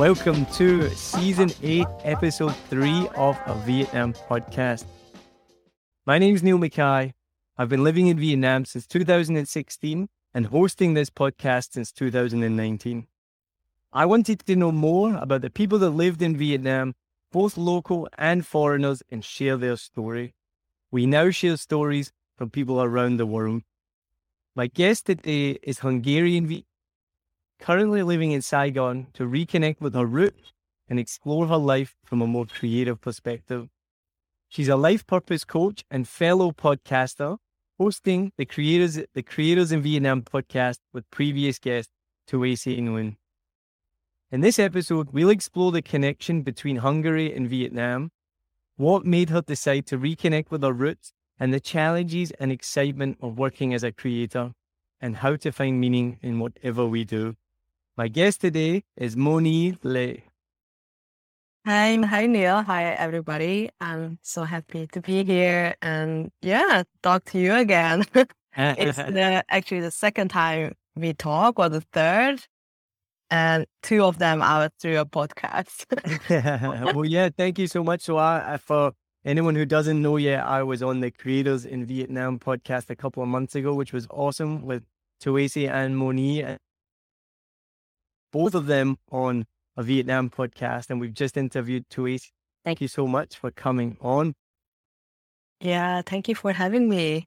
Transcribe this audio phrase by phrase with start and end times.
[0.00, 4.86] Welcome to season 8, episode 3 of a Vietnam podcast.
[6.06, 7.12] My name is Neil Mackay.
[7.58, 13.08] I've been living in Vietnam since 2016 and hosting this podcast since 2019.
[13.92, 16.94] I wanted to know more about the people that lived in Vietnam,
[17.30, 20.34] both local and foreigners, and share their story.
[20.90, 23.64] We now share stories from people around the world.
[24.56, 26.46] My guest today is Hungarian
[27.60, 30.52] currently living in Saigon to reconnect with her roots
[30.88, 33.68] and explore her life from a more creative perspective.
[34.48, 37.36] She's a life purpose coach and fellow podcaster,
[37.78, 41.90] hosting the Creators, the Creators in Vietnam podcast with previous guest
[42.28, 43.16] Tuasi Nguyen.
[44.32, 48.10] In this episode, we'll explore the connection between Hungary and Vietnam,
[48.76, 53.38] what made her decide to reconnect with her roots, and the challenges and excitement of
[53.38, 54.52] working as a creator,
[55.00, 57.36] and how to find meaning in whatever we do.
[58.00, 60.14] My guest today is Moni Le.
[61.66, 62.62] Hi, hi Neil.
[62.62, 63.68] Hi everybody.
[63.78, 68.06] I'm so happy to be here and yeah, talk to you again.
[68.56, 72.40] it's the actually the second time we talk or the third.
[73.30, 75.84] And two of them are through a podcast.
[76.94, 78.00] well, yeah, thank you so much.
[78.00, 78.92] So, I, I, for
[79.26, 83.22] anyone who doesn't know yet, I was on the Creators in Vietnam podcast a couple
[83.22, 84.84] of months ago, which was awesome with
[85.22, 86.56] Tuasi and Moni.
[88.32, 89.46] Both of them on
[89.76, 92.30] a Vietnam podcast, and we've just interviewed Tuasi.
[92.64, 94.34] Thank you so much for coming on.
[95.60, 97.26] yeah, thank you for having me.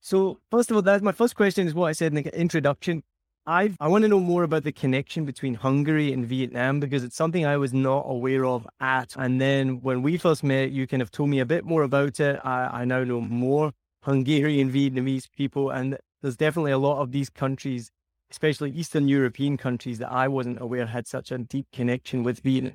[0.00, 3.02] So, first of all, that's my first question is what I said in the introduction.
[3.46, 7.16] I I want to know more about the connection between Hungary and Vietnam because it's
[7.16, 9.14] something I was not aware of at.
[9.16, 12.20] And then when we first met, you kind of told me a bit more about
[12.20, 12.40] it.
[12.44, 13.72] I, I now know more
[14.02, 17.90] Hungarian Vietnamese people, and there's definitely a lot of these countries,
[18.32, 22.74] especially Eastern European countries, that I wasn't aware had such a deep connection with Vietnam.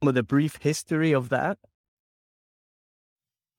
[0.00, 1.58] With a brief history of that.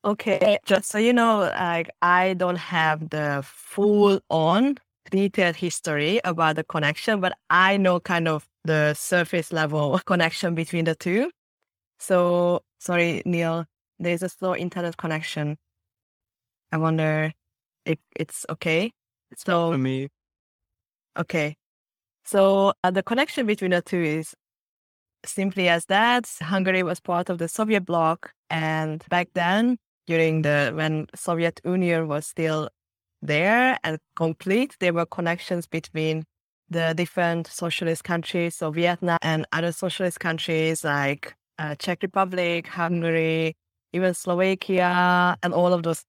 [0.06, 4.78] Okay, just so you know, like I don't have the full on
[5.12, 10.86] detailed history about the connection, but I know kind of the surface level connection between
[10.86, 11.32] the two.
[12.00, 13.66] So sorry, Neil,
[14.00, 15.58] there's a slow internet connection.
[16.72, 17.32] I wonder
[17.86, 18.92] if it's okay.
[19.32, 20.10] For So for me,
[21.18, 21.56] okay.
[22.26, 24.34] So uh, the connection between the two is
[25.26, 26.30] simply as that.
[26.42, 29.78] Hungary was part of the Soviet bloc, and back then,
[30.08, 32.70] during the when Soviet Union was still
[33.22, 36.24] there and complete, there were connections between
[36.70, 43.56] the different socialist countries, so Vietnam and other socialist countries like uh, Czech Republic, Hungary,
[43.94, 46.04] even Slovakia, and all of those,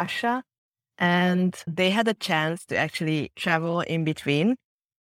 [0.00, 0.42] Russia.
[0.98, 4.56] And they had a chance to actually travel in between.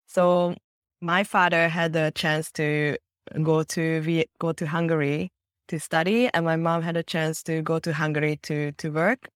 [0.08, 0.56] So
[1.02, 2.98] my father had a chance to
[3.42, 5.32] go to go to Hungary
[5.68, 9.30] to study, and my mom had a chance to go to Hungary to to work.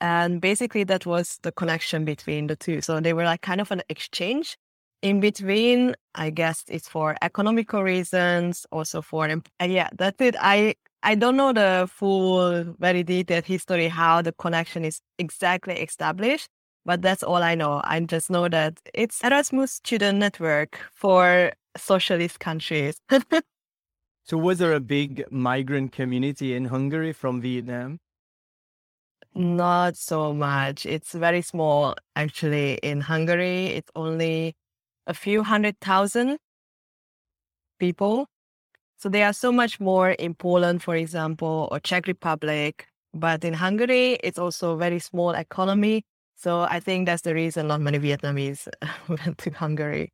[0.00, 2.80] And basically, that was the connection between the two.
[2.80, 4.56] So they were like kind of an exchange.
[5.02, 9.28] In between, I guess it's for economical reasons, also for
[9.62, 10.36] yeah, that's it.
[10.38, 16.48] I I don't know the full, very detailed history how the connection is exactly established,
[16.84, 17.80] but that's all I know.
[17.84, 23.00] I just know that it's Erasmus Student Network for socialist countries.
[24.24, 27.98] so, was there a big migrant community in Hungary from Vietnam?
[29.34, 30.84] Not so much.
[30.84, 32.74] It's very small, actually.
[32.82, 34.54] In Hungary, it's only
[35.06, 36.38] a few hundred thousand
[37.78, 38.26] people.
[39.00, 42.86] So they are so much more in Poland, for example, or Czech Republic.
[43.14, 46.04] But in Hungary, it's also a very small economy.
[46.36, 48.68] So I think that's the reason not many Vietnamese
[49.08, 50.12] went to Hungary.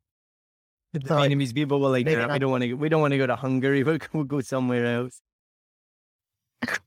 [0.93, 2.73] The Vietnamese people were like, we don't want to.
[2.75, 3.83] We don't want to go to Hungary.
[3.87, 5.21] We'll, we'll go somewhere else.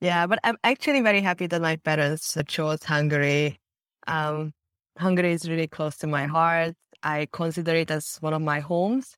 [0.00, 3.58] Yeah, but I'm actually very happy that my parents chose Hungary.
[4.06, 4.52] Um,
[4.98, 6.74] Hungary is really close to my heart.
[7.02, 9.16] I consider it as one of my homes.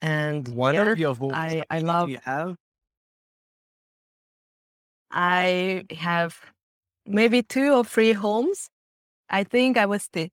[0.00, 2.56] And one yeah, of your I, I love you have.
[5.10, 6.40] I have
[7.06, 8.68] maybe two or three homes.
[9.30, 10.28] I think I was still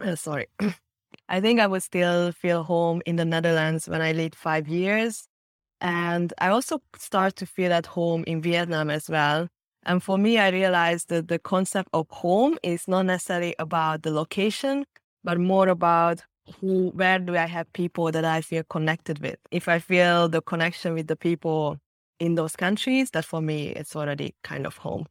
[0.00, 0.46] uh, sorry.
[1.28, 5.26] I think I would still feel home in the Netherlands when I lived five years.
[5.80, 9.48] And I also start to feel at home in Vietnam as well.
[9.84, 14.10] And for me, I realized that the concept of home is not necessarily about the
[14.10, 14.84] location,
[15.22, 16.22] but more about
[16.60, 19.36] who, where do I have people that I feel connected with.
[19.50, 21.78] If I feel the connection with the people
[22.20, 25.06] in those countries, that for me, it's already kind of home.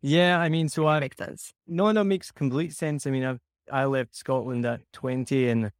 [0.00, 1.52] Yeah, I mean, so I makes sense.
[1.66, 3.06] No, no, makes complete sense.
[3.06, 3.38] I mean, I
[3.70, 5.72] I left Scotland at twenty, and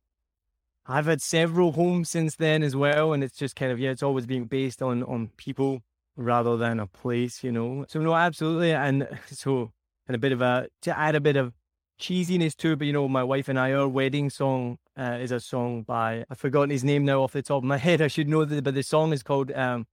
[0.87, 4.03] I've had several homes since then as well, and it's just kind of yeah, it's
[4.03, 5.83] always being based on on people
[6.17, 7.85] rather than a place, you know.
[7.89, 9.73] So no, absolutely, and so
[10.09, 11.53] and a bit of a to add a bit of
[11.99, 15.33] cheesiness to it, but you know, my wife and I, our wedding song uh, is
[15.33, 18.01] a song by I've forgotten his name now off the top of my head.
[18.01, 19.87] I should know that, but the song is called um,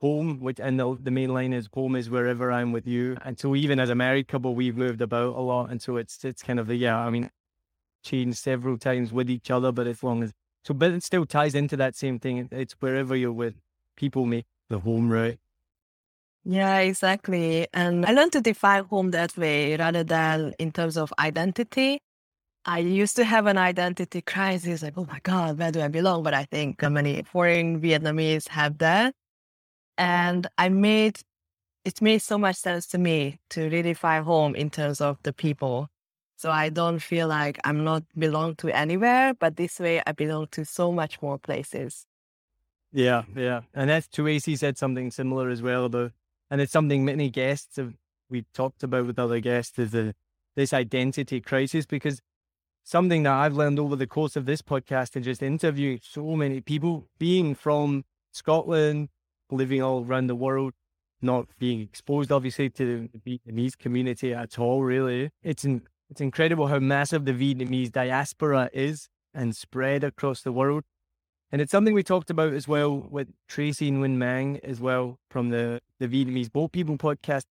[0.00, 3.38] "Home," which and the the main line is "Home is wherever I'm with you." And
[3.38, 6.42] so even as a married couple, we've moved about a lot, and so it's it's
[6.42, 7.30] kind of the yeah, I mean,
[8.02, 10.32] changed several times with each other, but as long as
[10.64, 12.48] so, but it still ties into that same thing.
[12.50, 13.54] It's wherever you're with
[13.96, 15.38] people make the home, right?
[16.44, 17.66] Yeah, exactly.
[17.72, 22.00] And I learned to define home that way rather than in terms of identity.
[22.66, 26.22] I used to have an identity crisis, like, oh my God, where do I belong?
[26.22, 29.14] But I think many foreign Vietnamese have that.
[29.98, 31.20] And I made
[31.84, 35.88] it made so much sense to me to redefine home in terms of the people
[36.36, 40.48] so I don't feel like I'm not belong to anywhere, but this way I belong
[40.52, 42.06] to so much more places.
[42.92, 43.62] Yeah, yeah.
[43.72, 46.12] And that's Tracy said something similar as well about
[46.50, 47.94] and it's something many guests have
[48.30, 50.14] we've talked about with other guests is the
[50.56, 52.20] this identity crisis because
[52.84, 56.60] something that I've learned over the course of this podcast and just interviewing so many
[56.60, 59.08] people being from Scotland,
[59.50, 60.74] living all around the world,
[61.20, 65.30] not being exposed obviously to the Vietnamese community at all, really.
[65.42, 70.84] It's in, it's incredible how massive the Vietnamese diaspora is and spread across the world.
[71.54, 75.50] And it's something we talked about as well with Tracy Nguyen Mang as well from
[75.50, 77.44] the, the Vietnamese Boat People podcast.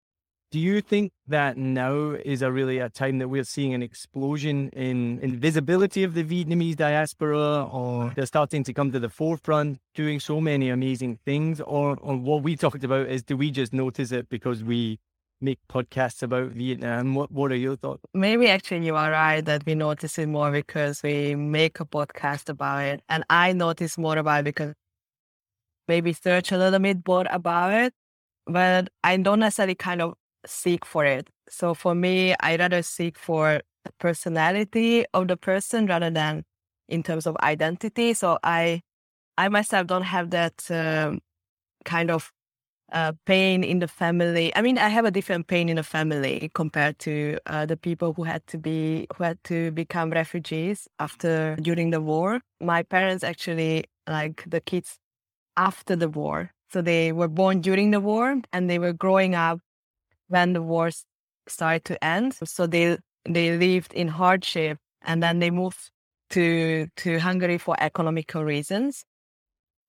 [0.50, 4.70] Do you think that now is a really a time that we're seeing an explosion
[4.70, 9.78] in, in visibility of the Vietnamese diaspora or they're starting to come to the forefront
[9.94, 11.62] doing so many amazing things?
[11.62, 14.98] Or, or what we talked about is do we just notice it because we
[15.42, 17.16] make podcasts about Vietnam.
[17.16, 18.04] What What are your thoughts?
[18.14, 22.50] Maybe actually you are right that we notice it more because we make a podcast
[22.50, 24.74] about it, and I notice more about it because
[25.88, 27.94] maybe search a little bit more about it,
[28.46, 30.14] but I don't necessarily kind of
[30.46, 31.30] seek for it.
[31.50, 36.44] So for me, I rather seek for the personality of the person rather than
[36.88, 38.14] in terms of identity.
[38.14, 38.82] So I,
[39.38, 41.20] I myself don't have that um,
[41.86, 42.32] kind of
[42.92, 44.52] uh, pain in the family.
[44.56, 48.14] I mean, I have a different pain in the family compared to uh, the people
[48.14, 52.42] who had to be who had to become refugees after during the war.
[52.60, 54.98] My parents actually like the kids
[55.58, 59.60] after the war, so they were born during the war and they were growing up
[60.28, 60.92] when the war
[61.48, 62.36] started to end.
[62.44, 65.92] So they they lived in hardship and then they moved
[66.32, 69.06] to to Hungary for economical reasons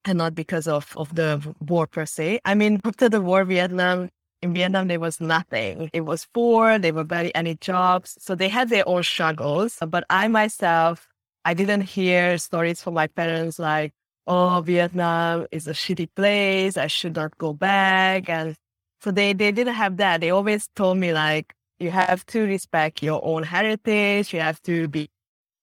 [0.04, 2.40] and not because of, of the war per se.
[2.44, 4.10] I mean, after the war, Vietnam,
[4.42, 5.88] in Vietnam, there was nothing.
[5.92, 6.78] It was poor.
[6.78, 8.16] There were barely any jobs.
[8.18, 9.78] So they had their own struggles.
[9.86, 11.08] But I myself,
[11.44, 13.92] I didn't hear stories from my parents like,
[14.26, 16.76] oh, Vietnam is a shitty place.
[16.76, 18.28] I should not go back.
[18.28, 18.56] And
[19.00, 20.20] so they, they didn't have that.
[20.20, 24.32] They always told me like, you have to respect your own heritage.
[24.32, 25.08] You have to be.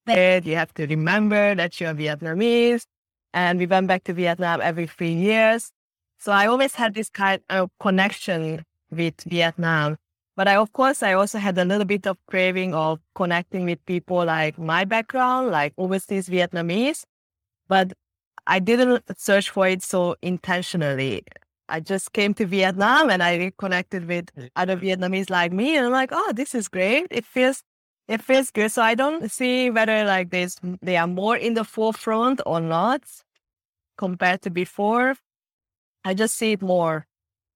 [0.07, 2.85] You have to remember that you're Vietnamese
[3.33, 5.71] and we went back to Vietnam every three years.
[6.19, 9.97] So I always had this kind of connection with Vietnam.
[10.35, 13.85] But I, of course, I also had a little bit of craving of connecting with
[13.85, 17.03] people like my background, like overseas Vietnamese.
[17.67, 17.93] But
[18.47, 21.23] I didn't search for it so intentionally.
[21.67, 25.77] I just came to Vietnam and I reconnected with other Vietnamese like me.
[25.77, 27.07] And I'm like, oh, this is great.
[27.11, 27.61] It feels
[28.09, 28.71] it feels good.
[28.71, 33.03] So I don't see whether like there's they are more in the forefront or not
[33.97, 35.15] compared to before.
[36.03, 37.05] I just see it more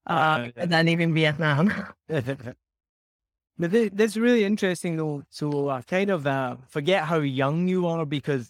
[0.06, 1.74] uh, than even Vietnam.
[3.56, 5.24] But that's really interesting though.
[5.30, 8.50] So I kind of uh, forget how young you are because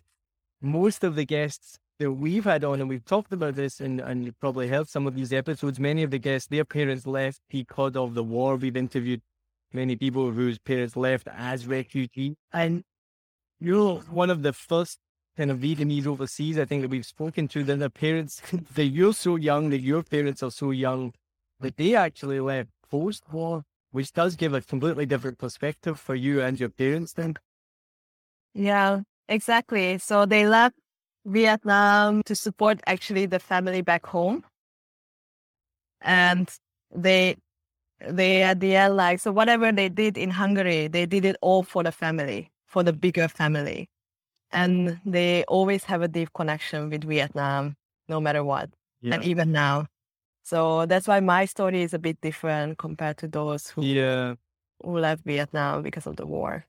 [0.61, 4.23] most of the guests that we've had on, and we've talked about this, and, and
[4.23, 7.97] you've probably heard some of these episodes, many of the guests, their parents left because
[7.97, 8.55] of the war.
[8.55, 9.21] We've interviewed
[9.73, 12.35] many people whose parents left as refugees.
[12.51, 12.83] And
[13.59, 14.99] you're one of the first
[15.37, 18.41] kind of Vietnamese overseas, I think, that we've spoken to, that their parents,
[18.75, 21.13] that you're so young, that your parents are so young,
[21.59, 26.41] that they actually left post war, which does give a completely different perspective for you
[26.41, 27.35] and your parents then.
[28.53, 29.97] Yeah, exactly.
[29.97, 30.75] So they left
[31.25, 34.43] Vietnam to support actually the family back home.
[36.01, 36.49] And
[36.93, 37.37] they
[38.07, 41.63] they at the end like so whatever they did in Hungary, they did it all
[41.63, 43.89] for the family, for the bigger family.
[44.51, 47.75] And they always have a deep connection with Vietnam,
[48.07, 48.69] no matter what.
[49.01, 49.15] Yeah.
[49.15, 49.87] And even now.
[50.43, 54.35] So that's why my story is a bit different compared to those who yeah.
[54.83, 56.65] who left Vietnam because of the war.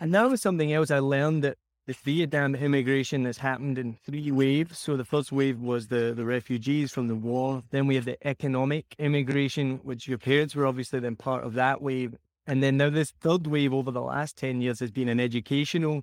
[0.00, 1.56] And that was something else I learned that
[1.88, 4.78] the Vietnam immigration has happened in three waves.
[4.78, 7.62] So the first wave was the, the refugees from the war.
[7.70, 11.80] Then we have the economic immigration, which your parents were obviously then part of that
[11.80, 12.14] wave.
[12.46, 16.02] And then now this third wave over the last 10 years has been an educational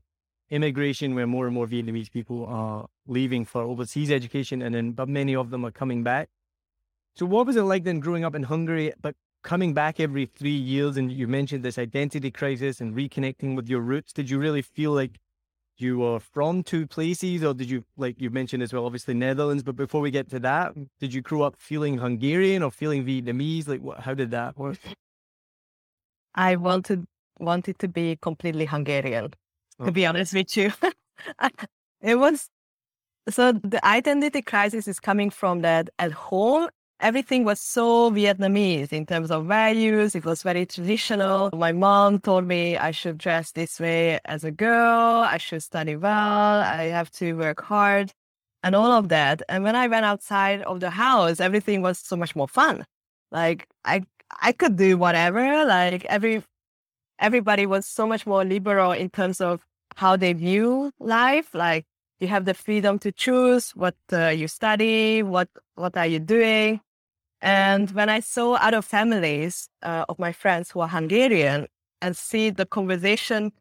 [0.50, 5.08] immigration where more and more Vietnamese people are leaving for overseas education and then but
[5.08, 6.30] many of them are coming back.
[7.15, 9.13] So what was it like then growing up in Hungary, but
[9.44, 13.82] coming back every three years and you mentioned this identity crisis and reconnecting with your
[13.82, 14.13] roots?
[14.13, 15.20] Did you really feel like
[15.77, 19.63] you were from two places, or did you, like you mentioned as well, obviously Netherlands?
[19.63, 23.67] But before we get to that, did you grow up feeling Hungarian or feeling Vietnamese?
[23.67, 24.79] Like, what, how did that work?
[26.36, 27.05] I wanted
[27.39, 29.34] wanted to be completely Hungarian.
[29.84, 30.72] To be honest with you,
[32.01, 32.50] it was
[33.29, 39.06] so the identity crisis is coming from that at home everything was so Vietnamese in
[39.06, 40.16] terms of values.
[40.16, 41.50] It was very traditional.
[41.54, 45.22] My mom told me I should dress this way as a girl.
[45.22, 46.62] I should study well.
[46.62, 48.12] I have to work hard
[48.64, 49.42] and all of that.
[49.50, 52.86] And when I went outside of the house, everything was so much more fun.
[53.32, 54.04] Like I,
[54.42, 55.66] I could do whatever.
[55.66, 56.44] Like every,
[57.20, 61.54] everybody was so much more liberal in terms of how they view life.
[61.54, 61.86] Like
[62.20, 66.82] you have the freedom to choose what uh, you study, what what are you doing.
[67.42, 71.68] And when I saw other families uh, of my friends who are Hungarian
[72.02, 73.52] and see the conversation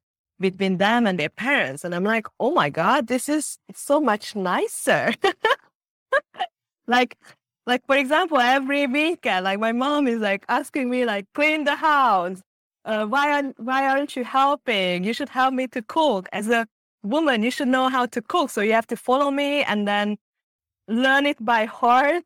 [0.40, 4.36] between them and their parents, and I'm like, oh my god, this is so much
[4.36, 5.12] nicer.
[6.86, 7.16] like,
[7.66, 11.76] like for example, every weekend, like my mom is like asking me like clean the
[11.76, 12.40] house.
[12.84, 15.04] Uh, why aren't why aren't you helping?
[15.04, 16.66] You should help me to cook as a
[17.04, 18.50] woman, you should know how to cook.
[18.50, 20.16] So you have to follow me and then
[20.88, 22.24] learn it by heart.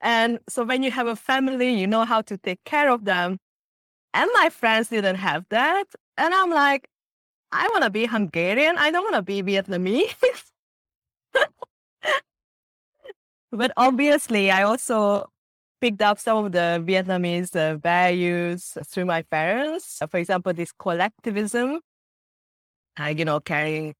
[0.00, 3.38] And so when you have a family, you know how to take care of them.
[4.14, 5.84] And my friends didn't have that.
[6.16, 6.88] And I'm like,
[7.52, 8.78] I want to be Hungarian.
[8.78, 10.14] I don't want to be Vietnamese.
[13.52, 15.30] but obviously, I also
[15.80, 20.00] picked up some of the Vietnamese uh, values through my parents.
[20.10, 21.80] For example, this collectivism,
[22.98, 23.94] like, you know, caring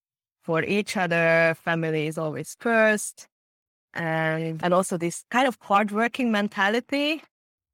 [0.51, 1.55] for each other.
[1.65, 3.29] Family is always first.
[3.95, 7.23] And, and also this kind of hardworking mentality.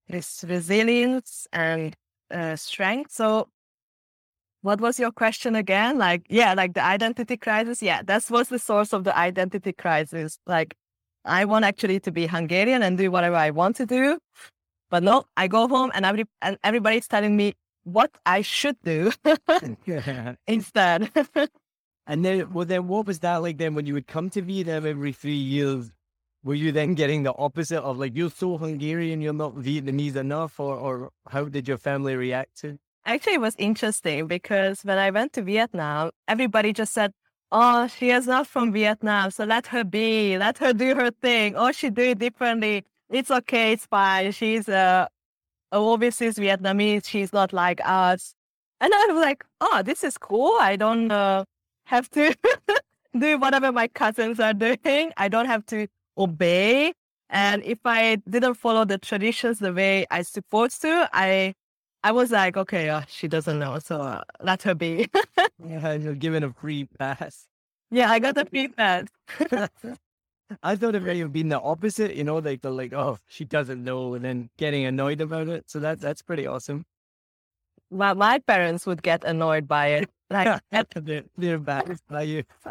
[0.09, 1.97] this resilience and
[2.31, 3.13] uh, strength.
[3.13, 3.49] So,
[4.61, 5.97] what was your question again?
[5.97, 7.83] Like, yeah, like the identity crisis.
[7.83, 10.39] Yeah, that was the source of the identity crisis.
[10.47, 10.75] Like,
[11.25, 14.19] I want actually to be Hungarian and do whatever I want to do,
[14.91, 17.55] but no, I go home and every and everybody's telling me
[17.85, 19.13] what I should do
[20.47, 21.11] instead.
[22.07, 24.87] and then, well, then what was that like then when you would come to Vietnam
[24.87, 25.91] every three years?
[26.45, 30.61] Were you then getting the opposite of like, you're so Hungarian, you're not Vietnamese enough?
[30.61, 35.11] Or, or how did your family react to Actually, it was interesting because when I
[35.11, 37.13] went to Vietnam, everybody just said,
[37.53, 41.55] Oh, she is not from Vietnam, so let her be, let her do her thing.
[41.57, 42.85] Oh, she do it differently.
[43.09, 44.33] It's okay, it's fine.
[44.33, 45.07] She's uh,
[45.71, 47.07] overseas Vietnamese.
[47.07, 48.35] She's not like us.
[48.81, 50.59] And I was like, oh, this is cool.
[50.61, 51.45] I don't uh,
[51.87, 52.35] have to
[53.19, 55.13] do whatever my cousins are doing.
[55.17, 55.87] I don't have to
[56.19, 56.93] obey.
[57.31, 61.55] And if I didn't follow the traditions the way I supposed to, I
[62.05, 65.09] I was like, okay, uh, she doesn't know, so uh, let her be.
[65.67, 67.49] yeah, you're given a free pass.
[67.91, 69.07] Yeah, I got a free pass.
[70.63, 73.45] I thought it may have been the opposite, you know, like the like, oh, she
[73.45, 75.69] doesn't know, and then getting annoyed about it.
[75.69, 76.87] So that's that's pretty awesome.
[77.91, 80.11] Well, my parents would get annoyed by it.
[80.31, 82.45] Like at, they're, they're embarrassed by you.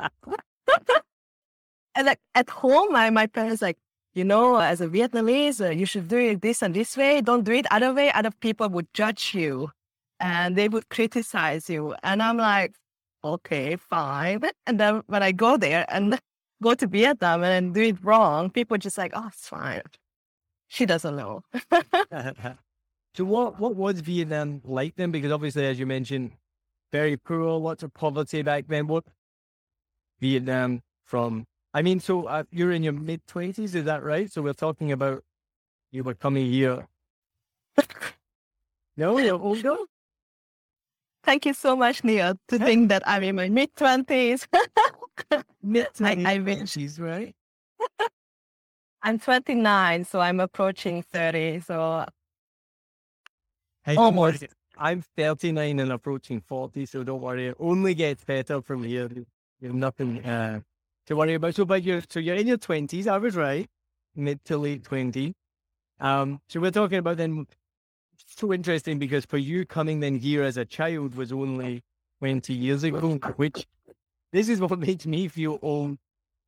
[1.96, 3.78] and like at home, my my parents like,
[4.14, 7.22] you know, as a Vietnamese, uh, you should do it this and this way.
[7.22, 8.12] Don't do it other way.
[8.12, 9.72] Other people would judge you,
[10.20, 11.96] and they would criticize you.
[12.04, 12.76] And I'm like,
[13.24, 14.42] okay, fine.
[14.66, 16.20] And then when I go there and
[16.64, 19.82] go to Vietnam and do it wrong, people just like, oh, it's fine.
[20.68, 21.44] She doesn't know.
[23.14, 25.12] so what what was Vietnam like then?
[25.12, 26.32] Because obviously, as you mentioned,
[26.92, 28.88] very poor, lots of poverty back then.
[28.88, 29.06] What
[30.20, 31.46] Vietnam from?
[31.74, 34.32] I mean, so uh, you're in your mid twenties, is that right?
[34.32, 35.24] So we're talking about
[35.92, 36.88] you were coming here.
[38.98, 39.76] no, you're older.
[41.24, 44.48] Thank you so much, Neil, to think that I'm in my mid twenties.
[45.64, 47.36] mid twenties, right?
[49.06, 51.60] I'm 29, so I'm approaching 30.
[51.60, 52.06] So
[53.84, 54.46] hey, almost.
[54.78, 57.48] I'm 39 and approaching 40, so don't worry.
[57.48, 59.10] It only gets better from here.
[59.14, 59.26] You
[59.68, 60.62] have nothing uh,
[61.08, 61.56] to worry about.
[61.56, 63.08] So, but you're so you're in your 20s.
[63.08, 63.70] I was right,
[64.16, 65.34] mid to late 20s.
[66.00, 67.48] Um, so we're talking about then.
[68.28, 71.84] So interesting because for you coming then here as a child was only
[72.20, 73.68] 20 years ago, which
[74.32, 75.98] this is what makes me feel old.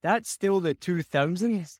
[0.03, 1.77] That's still the 2000s,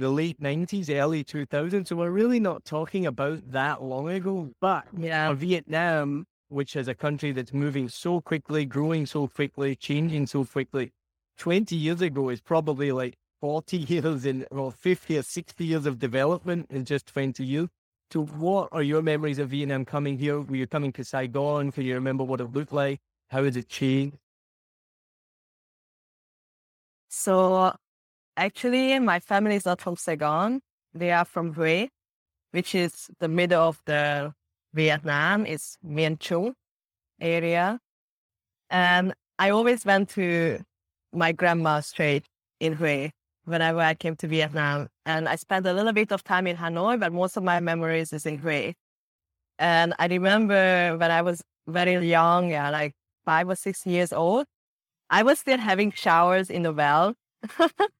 [0.00, 1.88] the late 90s, early 2000s.
[1.88, 4.50] So we're really not talking about that long ago.
[4.60, 5.30] But yeah.
[5.30, 10.44] Uh, Vietnam, which is a country that's moving so quickly, growing so quickly, changing so
[10.44, 10.92] quickly,
[11.38, 15.98] 20 years ago is probably like 40 years in, well, 50 or 60 years of
[15.98, 17.68] development in just 20 years.
[18.12, 20.40] So, what are your memories of Vietnam coming here?
[20.40, 21.70] Were you coming to Saigon?
[21.70, 22.98] Can you remember what it looked like?
[23.28, 24.16] How has it changed?
[27.08, 27.74] So,
[28.40, 30.60] actually, my family is not from Saigon.
[30.94, 31.88] They are from Hue,
[32.52, 34.32] which is the middle of the
[34.72, 35.46] Vietnam.
[35.46, 36.54] It's Miền Trung
[37.20, 37.78] area.
[38.70, 40.60] And I always went to
[41.12, 42.24] my grandma's street
[42.60, 43.10] in Hue
[43.44, 44.88] whenever I came to Vietnam.
[45.04, 48.12] And I spent a little bit of time in Hanoi, but most of my memories
[48.12, 48.72] is in Hue.
[49.58, 52.94] And I remember when I was very young, yeah, like
[53.26, 54.46] five or six years old,
[55.10, 57.14] I was still having showers in the well,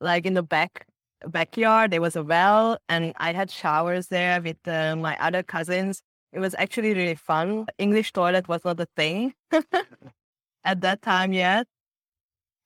[0.00, 0.86] like in the back
[1.26, 1.90] backyard.
[1.90, 6.02] There was a well, and I had showers there with uh, my other cousins.
[6.32, 7.66] It was actually really fun.
[7.78, 9.34] English toilet was not a thing
[10.64, 11.66] at that time yet,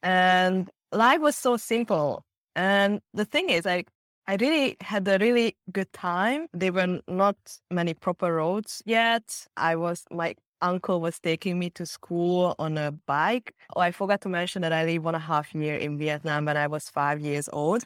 [0.03, 2.25] and life was so simple.
[2.55, 3.89] And the thing is, like
[4.27, 6.47] I really had a really good time.
[6.53, 7.37] There were not
[7.71, 9.47] many proper roads yet.
[9.57, 13.55] I was my uncle was taking me to school on a bike.
[13.77, 16.47] Oh, I forgot to mention that I live one and a half year in Vietnam
[16.47, 17.85] when I was five years old.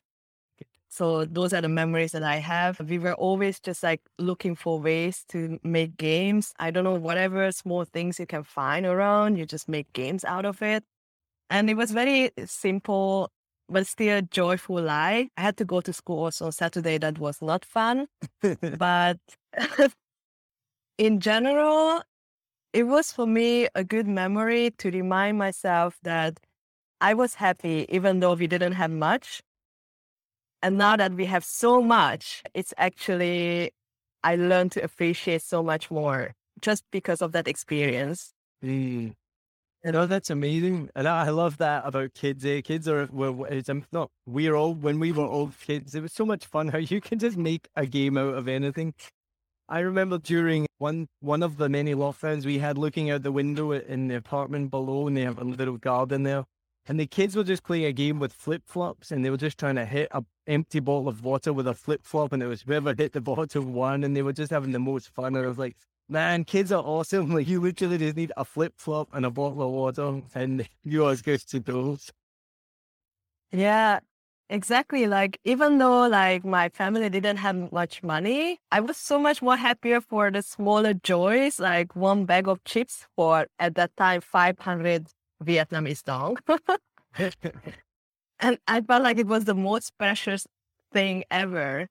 [0.89, 2.81] So those are the memories that I have.
[2.81, 6.55] We were always just like looking for ways to make games.
[6.59, 10.47] I don't know, whatever small things you can find around, you just make games out
[10.47, 10.85] of it.
[11.51, 13.31] And it was very simple,
[13.69, 15.29] but still joyful life.
[15.37, 16.99] I had to go to school also on Saturday.
[16.99, 18.07] That was not fun.
[18.79, 19.19] but
[20.99, 22.03] in general,
[22.77, 26.39] it was for me a good memory to remind myself that
[27.01, 29.41] I was happy even though we didn't have much.
[30.63, 33.71] And now that we have so much, it's actually,
[34.23, 38.35] I learned to appreciate so much more just because of that experience.
[38.63, 39.15] Mm.
[39.83, 40.91] You know, that's amazing.
[40.95, 42.45] And I love that about kids.
[42.45, 42.61] Eh?
[42.61, 46.27] Kids are, well, it's not, we're old, when we were old kids, it was so
[46.27, 48.93] much fun how you can just make a game out of anything.
[49.69, 53.73] I remember during one one of the many lockdowns we had looking out the window
[53.73, 56.45] in the apartment below, and they have a little garden there.
[56.89, 59.59] And the kids were just playing a game with flip flops, and they were just
[59.59, 62.63] trying to hit a empty bottle of water with a flip flop, and it was
[62.63, 65.35] whoever hit the bottle won, and they were just having the most fun.
[65.35, 65.77] And I was like,
[66.09, 67.31] man, kids are awesome.
[67.35, 71.11] Like you literally just need a flip flop and a bottle of water, and you're
[71.11, 72.13] as good to those.
[73.51, 74.01] Yeah,
[74.49, 75.07] exactly.
[75.07, 79.57] Like even though like my family didn't have much money, I was so much more
[79.57, 85.09] happier for the smaller joys, like one bag of chips for at that time 500
[85.45, 86.37] Vietnamese dong.
[88.41, 90.47] and I felt like it was the most precious
[90.93, 91.89] thing ever.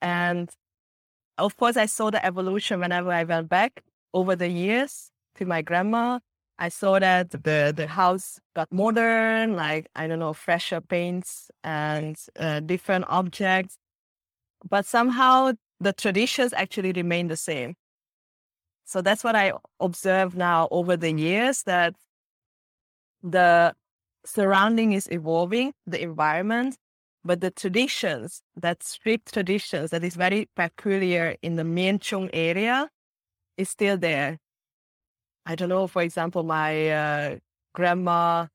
[0.00, 0.50] And
[1.38, 5.62] of course, I saw the evolution whenever I went back over the years to my
[5.62, 6.20] grandma.
[6.58, 12.16] I saw that the, the house got modern, like, I don't know, fresher paints and
[12.38, 13.76] uh, different objects.
[14.68, 17.74] But somehow the traditions actually remain the same.
[18.84, 21.94] So that's what I observe now over the years that
[23.22, 23.74] the
[24.24, 26.76] surrounding is evolving, the environment,
[27.24, 32.90] but the traditions, that strict traditions that is very peculiar in the Mien Trung area
[33.56, 34.38] is still there.
[35.46, 37.36] I don't know, for example, my uh,
[37.74, 38.46] grandma,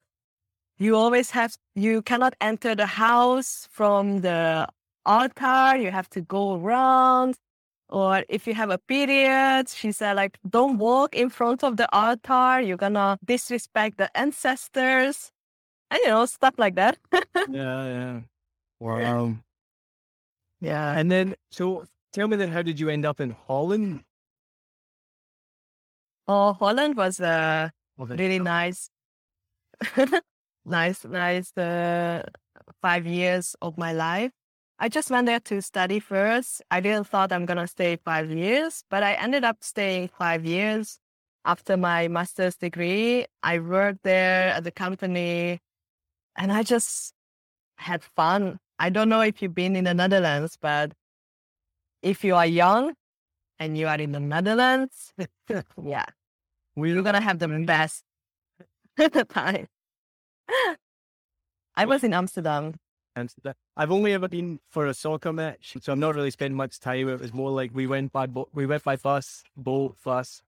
[0.77, 4.67] you always have, you cannot enter the house from the
[5.05, 7.35] altar, you have to go around.
[7.89, 11.91] Or if you have a period, she said, like, don't walk in front of the
[11.93, 12.61] altar.
[12.61, 15.31] You're gonna disrespect the ancestors.
[15.89, 16.99] And, you know, stuff like that.
[17.49, 18.19] yeah, yeah.
[18.79, 19.37] Wow.
[20.61, 20.97] Yeah.
[20.97, 24.03] And then, so tell me then, how did you end up in Holland?
[26.31, 28.91] Oh, Holland was uh, Well, really nice.
[30.63, 32.21] nice, nice uh,
[32.83, 34.31] five years of my life.
[34.77, 36.61] I just went there to study first.
[36.69, 40.99] I didn't thought I'm gonna stay five years, but I ended up staying five years.
[41.45, 45.59] After my master's degree, I worked there at the company
[46.37, 47.11] and I just
[47.77, 48.59] had fun.
[48.77, 50.93] I don't know if you've been in the Netherlands, but
[52.03, 52.93] if you are young
[53.57, 55.11] and you are in the Netherlands,
[55.83, 56.05] yeah,
[56.75, 58.03] you're gonna have the best
[59.29, 59.67] time.
[61.75, 62.75] I was in Amsterdam.
[63.15, 63.53] Amsterdam.
[63.75, 67.09] I've only ever been for a soccer match, so I'm not really spending much time.
[67.09, 70.41] It was more like we went by bo- we went by bus, boat, bus,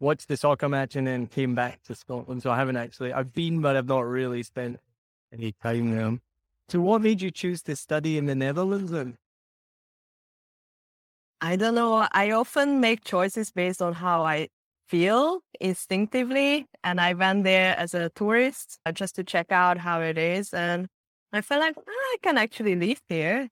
[0.00, 2.42] watched the soccer match, and then came back to Scotland.
[2.42, 3.12] So I haven't actually.
[3.12, 4.78] I've been, but I've not really spent
[5.32, 6.18] any time there.
[6.68, 8.90] So, what made you choose to study in the Netherlands?
[8.90, 9.16] Then?
[11.40, 12.06] I don't know.
[12.12, 14.48] I often make choices based on how I
[14.88, 16.66] feel instinctively.
[16.82, 20.52] And I went there as a tourist uh, just to check out how it is.
[20.54, 20.88] And
[21.32, 23.48] I felt like "Ah, I can actually live here.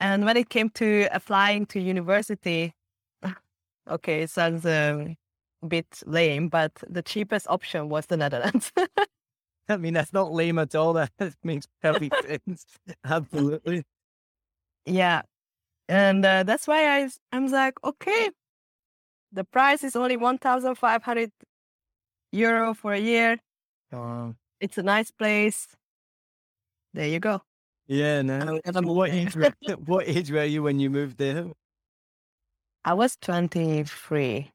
[0.00, 2.74] And when it came to applying to university,
[3.90, 5.16] okay, it sounds um,
[5.62, 8.72] a bit lame, but the cheapest option was the Netherlands.
[9.68, 10.92] I mean, that's not lame at all.
[10.92, 11.10] That
[11.42, 12.66] makes perfect sense.
[13.04, 13.84] Absolutely.
[14.84, 15.22] yeah.
[15.88, 18.30] And uh, that's why I, I was like, okay,
[19.34, 21.30] the price is only 1,500
[22.32, 23.38] euro for a year.
[23.92, 25.66] Um, It's a nice place.
[26.94, 27.42] There you go.
[27.86, 28.60] yeah, no.
[28.72, 29.34] So what age?
[29.34, 29.52] Were,
[29.84, 31.46] what age were you when you moved there?
[32.84, 34.52] I was 23.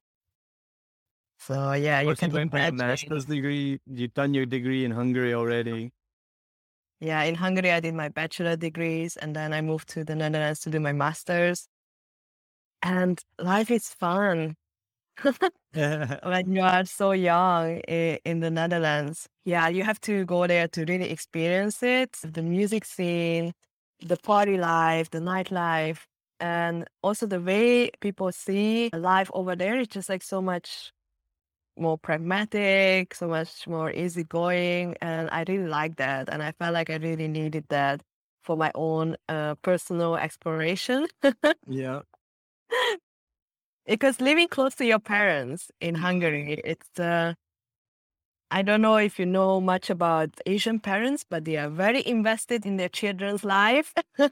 [1.39, 3.79] So yeah, you can went a master's degree.
[3.85, 5.91] You've done your degree in Hungary already.
[6.99, 10.59] Yeah, in Hungary, I did my bachelor degrees and then I moved to the Netherlands
[10.61, 11.67] to do my master's.
[12.81, 14.55] And life is fun
[16.23, 19.27] when you are so young in the Netherlands.
[19.45, 23.53] Yeah, you have to go there to really experience it the music scene,
[24.01, 26.05] the party life, the nightlife,
[26.39, 30.91] and also the way people see life over there is just like so much
[31.77, 34.95] more pragmatic, so much more easygoing.
[35.01, 36.29] And I really like that.
[36.31, 38.01] And I felt like I really needed that
[38.43, 41.07] for my own uh, personal exploration.
[41.67, 42.01] yeah.
[43.89, 47.33] Because living close to your parents in Hungary, it's uh,
[48.51, 52.65] I don't know if you know much about Asian parents, but they are very invested
[52.65, 53.93] in their children's life.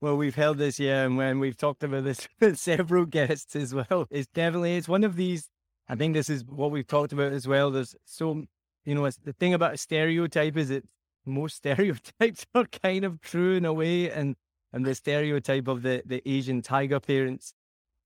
[0.00, 3.72] Well, we've held this, yeah, and when we've talked about this with several guests as
[3.72, 4.06] well.
[4.10, 5.48] It's definitely it's one of these.
[5.88, 7.70] I think this is what we've talked about as well.
[7.70, 8.44] There's so
[8.84, 10.84] you know, it's, the thing about a stereotype is that
[11.24, 14.36] most stereotypes are kind of true in a way, and
[14.74, 17.54] and the stereotype of the the Asian tiger parents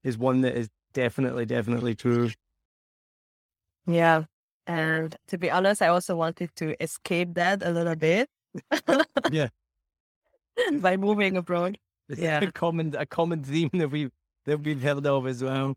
[0.08, 2.30] is one that is definitely definitely true.
[3.86, 4.24] yeah.
[4.66, 8.28] And to be honest, I also wanted to escape that a little bit.
[9.30, 9.48] Yeah.
[10.72, 11.78] By moving abroad.
[12.08, 12.40] It's Yeah.
[12.40, 14.10] a common a common theme that we
[14.44, 15.74] They've been held off as well.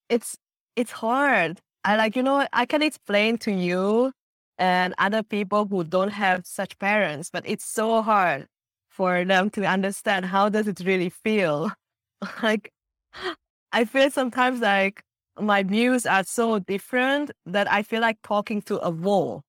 [0.09, 0.37] it's
[0.77, 1.61] it's hard.
[1.85, 4.13] I like you know I can explain to you
[4.59, 8.47] and other people who don't have such parents, but it's so hard
[8.95, 11.73] for them to understand how does it really feel.
[12.43, 12.73] like
[13.73, 15.03] I feel sometimes like
[15.41, 19.43] my views are so different that I feel like talking to a wall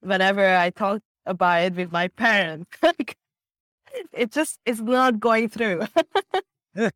[0.00, 2.70] whenever I talk about it with my parents.
[2.82, 3.16] Like
[4.12, 5.86] it just is not going through.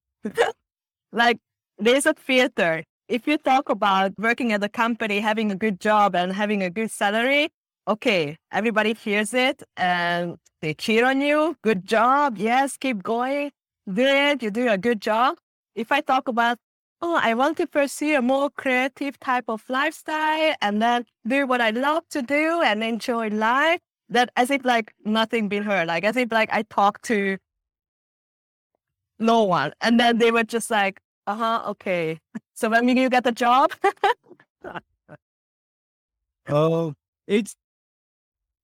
[1.13, 1.39] like
[1.79, 2.85] there's a filter.
[3.09, 6.71] If you talk about working at a company, having a good job and having a
[6.71, 7.49] good salary,
[7.87, 11.57] okay, everybody hears it and they cheer on you.
[11.63, 12.39] Good job.
[12.39, 13.51] Yes, keep going.
[13.93, 14.43] Do it.
[14.43, 15.39] You do a good job.
[15.75, 16.59] If I talk about,
[17.01, 21.61] oh, I want to pursue a more creative type of lifestyle and then do what
[21.61, 26.05] I love to do and enjoy life, that as if like nothing been heard, like
[26.05, 27.39] as if like I talk to
[29.19, 29.73] no one.
[29.81, 32.21] And then they were just like, uh huh, okay.
[32.55, 33.73] So when you get the job?
[36.49, 36.95] oh,
[37.27, 37.57] it's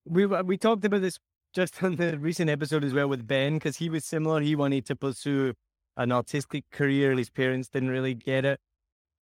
[0.09, 1.18] we we talked about this
[1.55, 4.40] just on the recent episode as well with Ben because he was similar.
[4.40, 5.55] He wanted to pursue
[5.97, 7.12] an artistic career.
[7.16, 8.61] His parents didn't really get it,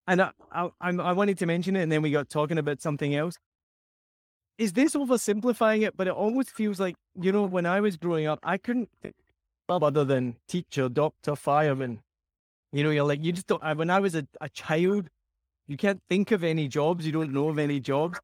[0.06, 3.14] and I I, I wanted to mention it, and then we got talking about something
[3.14, 3.36] else.
[4.58, 5.96] Is this oversimplifying it?
[5.96, 8.88] But it almost feels like you know when I was growing up, I couldn't
[9.68, 12.00] other than teacher, doctor, fireman.
[12.72, 13.62] You know, you're like you just don't.
[13.76, 15.08] When I was a, a child,
[15.66, 17.06] you can't think of any jobs.
[17.06, 18.18] You don't know of any jobs.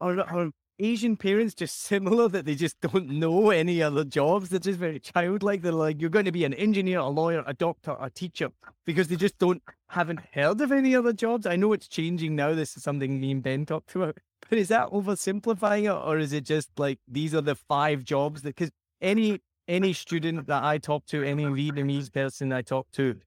[0.00, 4.48] Or, or Asian parents just similar that they just don't know any other jobs.
[4.48, 5.62] They're just very childlike.
[5.62, 8.50] They're like, you're going to be an engineer, a lawyer, a doctor, a teacher,
[8.84, 11.46] because they just don't haven't heard of any other jobs.
[11.46, 12.54] I know it's changing now.
[12.54, 14.18] This is something me and Ben talked about.
[14.48, 18.42] But is that oversimplifying it, or is it just like these are the five jobs
[18.42, 23.18] that because any any student that I talk to, any Vietnamese person I talk to,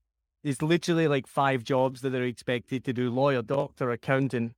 [0.43, 4.53] is literally like five jobs that they're expected to do: lawyer, doctor, accountant,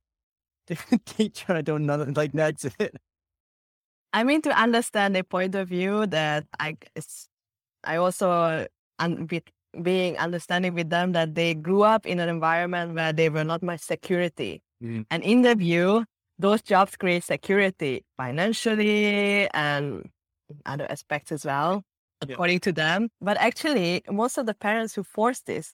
[1.06, 1.54] teacher.
[1.54, 2.06] I don't know.
[2.14, 2.96] Like that's it.
[4.12, 7.28] I mean, to understand the point of view that I, it's,
[7.82, 8.66] I also
[8.98, 9.42] un, be,
[9.80, 13.62] being understanding with them that they grew up in an environment where they were not
[13.62, 15.06] much security, mm.
[15.10, 16.04] and in their view,
[16.38, 20.10] those jobs create security financially and
[20.66, 21.82] other aspects as well,
[22.20, 22.60] according yeah.
[22.60, 23.08] to them.
[23.22, 25.72] But actually, most of the parents who force this,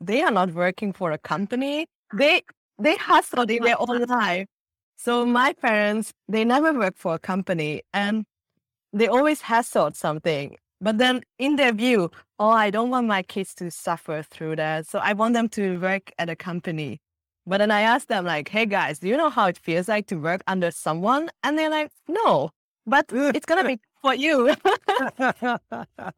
[0.00, 1.86] they are not working for a company.
[2.12, 2.42] They
[2.78, 4.46] they hustled in their own life.
[4.96, 8.24] So my parents, they never worked for a company and
[8.92, 10.56] they always hustled something.
[10.80, 14.86] But then in their view, oh, I don't want my kids to suffer through that.
[14.86, 17.00] So I want them to work at a company.
[17.46, 20.06] But then I asked them like, hey guys, do you know how it feels like
[20.08, 21.30] to work under someone?
[21.42, 22.50] And they're like, no,
[22.86, 24.54] but it's going to be for you.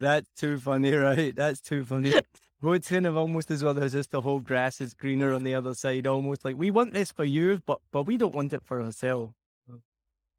[0.00, 1.34] That's too funny, right?
[1.34, 2.14] That's too funny.
[2.62, 5.42] Well, it's kind of almost as well as just the whole grass is greener on
[5.42, 8.52] the other side, almost like we want this for you, but but we don't want
[8.52, 9.34] it for ourselves.
[9.68, 9.80] Mm.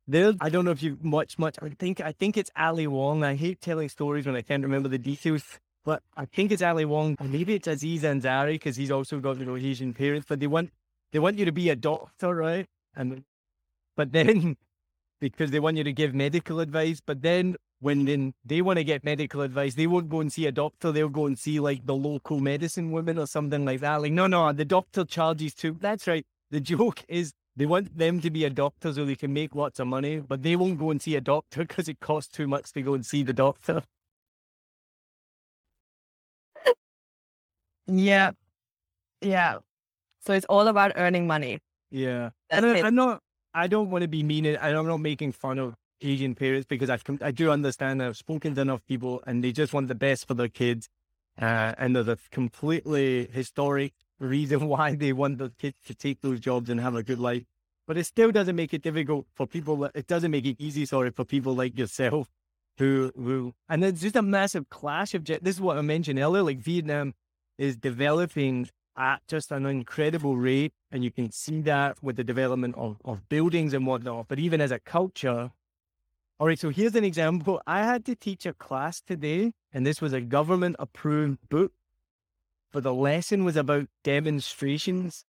[0.07, 1.57] There, I don't know if you much much.
[1.61, 3.25] I think I think it's Ali Wong.
[3.25, 6.85] I hate telling stories when I can't remember the details, but I think it's Ali
[6.85, 7.17] Wong.
[7.21, 10.25] Maybe it's Aziz Ansari because he's also got the know Asian parents.
[10.29, 10.71] But they want
[11.11, 12.67] they want you to be a doctor, right?
[12.95, 13.25] And
[13.97, 14.55] but then
[15.19, 18.83] because they want you to give medical advice, but then when then they want to
[18.85, 20.93] get medical advice, they won't go and see a doctor.
[20.93, 24.01] They'll go and see like the local medicine woman or something like that.
[24.01, 25.75] Like, no, no, the doctor charges too.
[25.81, 26.25] That's right.
[26.49, 29.81] The joke is they want them to be a doctor so they can make lots
[29.81, 32.71] of money, but they won't go and see a doctor because it costs too much
[32.71, 33.83] to go and see the doctor.
[37.85, 38.31] Yeah.
[39.19, 39.57] Yeah.
[40.25, 41.59] So it's all about earning money.
[41.91, 42.29] Yeah.
[42.49, 43.19] That's and I, I'm not,
[43.53, 46.89] I don't want to be mean and I'm not making fun of Asian parents because
[46.89, 50.27] I I do understand I've spoken to enough people and they just want the best
[50.27, 50.89] for their kids,
[51.41, 56.39] uh, and there's a completely historic reason why they want their kids to take those
[56.39, 57.43] jobs and have a good life.
[57.87, 59.85] But it still doesn't make it difficult for people.
[59.93, 62.29] It doesn't make it easy, sorry, for people like yourself
[62.77, 65.25] who who and it's just a massive clash of.
[65.25, 66.43] This is what I mentioned earlier.
[66.43, 67.13] Like Vietnam
[67.57, 72.75] is developing at just an incredible rate, and you can see that with the development
[72.77, 74.27] of, of buildings and whatnot.
[74.27, 75.51] But even as a culture,
[76.39, 77.61] all right, so here's an example.
[77.67, 81.71] I had to teach a class today, and this was a government approved book,
[82.71, 85.25] but the lesson was about demonstrations.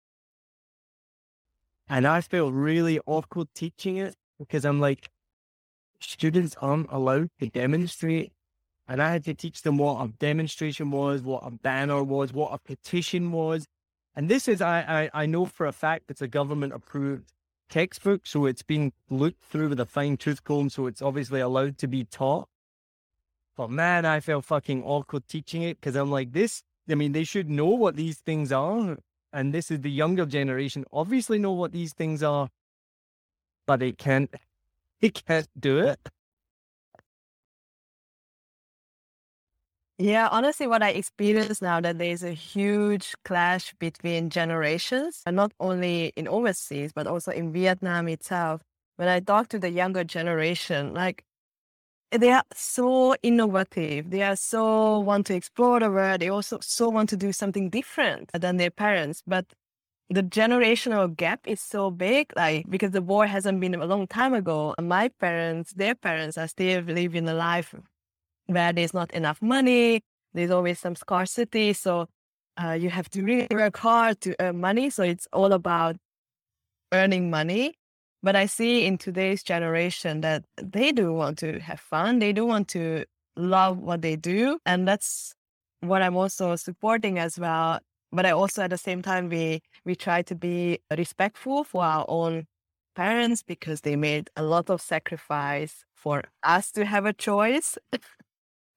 [1.89, 5.11] And I felt really awkward teaching it because I'm like,
[6.01, 8.33] students aren't allowed to demonstrate.
[8.89, 12.53] And I had to teach them what a demonstration was, what a banner was, what
[12.53, 13.67] a petition was.
[14.17, 17.33] And this is, I, I, I know for a fact it's a government approved
[17.75, 21.77] textbook, so it's been looked through with a fine tooth comb, so it's obviously allowed
[21.77, 22.49] to be taught.
[23.57, 27.25] But man, I felt fucking awkward teaching it because I'm like, this, I mean, they
[27.25, 28.99] should know what these things are.
[29.33, 32.49] And this is the younger generation, obviously know what these things are,
[33.67, 34.33] but they can't,
[35.01, 35.99] they can't do it.
[39.99, 45.53] Yeah, honestly, what I experience now that there's a huge clash between generations, and not
[45.61, 48.63] only in overseas, but also in Vietnam itself.
[48.97, 51.25] When I talk to the younger generation, like
[52.13, 54.11] they are so innovative.
[54.11, 56.21] They are so want to explore the world.
[56.21, 59.23] They also so want to do something different than their parents.
[59.27, 59.47] But
[60.11, 64.35] the generational gap is so big, like because the war hasn't been a long time
[64.35, 64.75] ago.
[64.81, 67.75] My parents, their parents are still living a life
[68.47, 70.03] where there's not enough money.
[70.33, 71.73] There's always some scarcity.
[71.73, 72.07] So
[72.63, 74.91] uh, you have to really work hard to earn money.
[74.91, 75.97] So it's all about
[76.93, 77.75] earning money.
[78.23, 82.21] But I see in today's generation that they do want to have fun.
[82.21, 83.05] They do want to
[83.37, 84.59] love what they do.
[84.65, 85.35] And that's
[85.81, 87.81] what I'm also supporting as well.
[88.13, 92.05] But I also at the same time we we try to be respectful for our
[92.09, 92.47] own
[92.95, 97.77] parents because they made a lot of sacrifice for us to have a choice.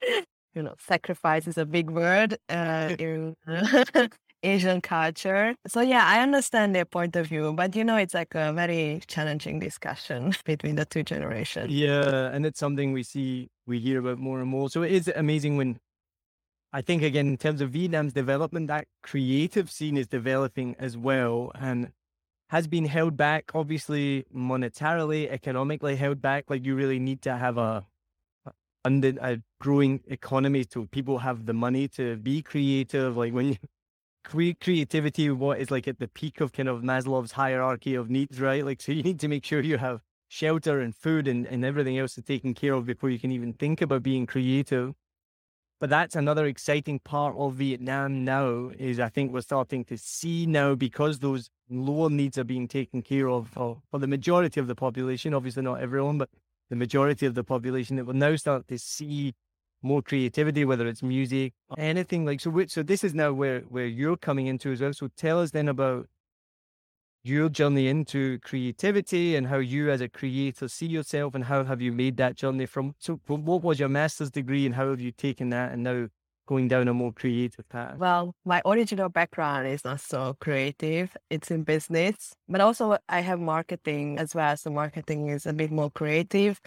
[0.02, 3.36] you know, sacrifice is a big word uh, in
[4.44, 5.56] Asian culture.
[5.68, 9.02] So yeah, I understand their point of view, but you know, it's like a very
[9.08, 11.72] challenging discussion between the two generations.
[11.72, 14.70] Yeah, and it's something we see, we hear about more and more.
[14.70, 15.80] So it is amazing when
[16.74, 21.52] I think again in terms of Vietnam's development, that creative scene is developing as well
[21.56, 21.92] and
[22.50, 26.46] has been held back, obviously monetarily, economically held back.
[26.50, 27.86] Like you really need to have a
[28.86, 33.18] under a growing economy so people have the money to be creative.
[33.18, 33.58] Like when you
[34.24, 38.40] create creativity, what is like at the peak of kind of Maslow's hierarchy of needs,
[38.40, 38.66] right?
[38.66, 41.98] Like, so you need to make sure you have shelter and food and, and everything
[41.98, 44.94] else to taken care of before you can even think about being creative.
[45.80, 50.48] But that's another exciting part of Vietnam now is I think we're starting to see
[50.48, 54.66] now because those lower needs are being taken care of for, for the majority of
[54.66, 56.30] the population, obviously not everyone, but
[56.70, 59.34] the majority of the population that will now start to see
[59.82, 62.66] more creativity, whether it's music, anything like so.
[62.68, 64.94] So this is now where where you're coming into as well.
[64.94, 66.08] So tell us then about
[67.24, 71.82] your journey into creativity and how you as a creator see yourself and how have
[71.82, 75.12] you made that journey from so what was your master's degree and how have you
[75.12, 76.08] taken that and now
[76.48, 77.98] going down a more creative path?
[77.98, 81.16] Well, my original background is not so creative.
[81.30, 84.58] It's in business, but also I have marketing as well.
[84.58, 86.60] So marketing is a bit more creative.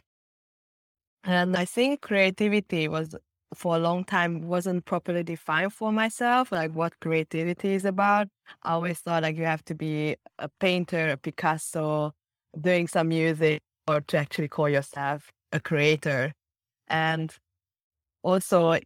[1.25, 3.17] And I think creativity was
[3.55, 8.29] for a long time wasn't properly defined for myself, like what creativity is about.
[8.63, 12.13] I always thought like you have to be a painter, a Picasso,
[12.59, 16.33] doing some music, or to actually call yourself a creator.
[16.89, 17.35] And
[18.23, 18.79] also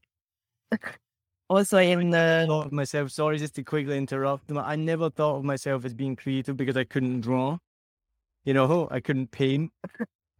[1.50, 5.44] also in the thought of myself sorry just to quickly interrupt i never thought of
[5.44, 7.58] myself as being creative because i couldn't draw
[8.44, 9.72] you know i couldn't paint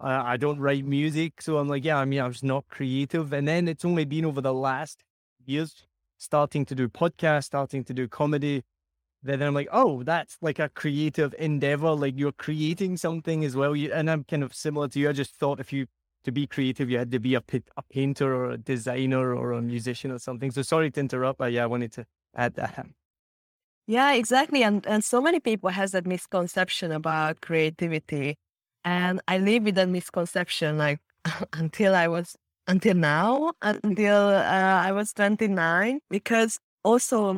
[0.00, 3.32] I, I don't write music so i'm like yeah i mean i was not creative
[3.32, 5.02] and then it's only been over the last
[5.46, 5.86] years
[6.18, 8.62] starting to do podcasts starting to do comedy
[9.22, 11.92] then I'm like, oh, that's like a creative endeavor.
[11.92, 13.76] Like you're creating something as well.
[13.76, 15.10] You, and I'm kind of similar to you.
[15.10, 15.88] I just thought if you
[16.24, 17.42] to be creative, you had to be a,
[17.76, 20.50] a painter or a designer or a musician or something.
[20.50, 22.86] So sorry to interrupt, but yeah, I wanted to add that.
[23.86, 24.62] Yeah, exactly.
[24.62, 28.36] And and so many people has that misconception about creativity.
[28.82, 31.00] And I live with that misconception like
[31.52, 32.34] until I was
[32.66, 37.36] until now, until uh, I was 29, because also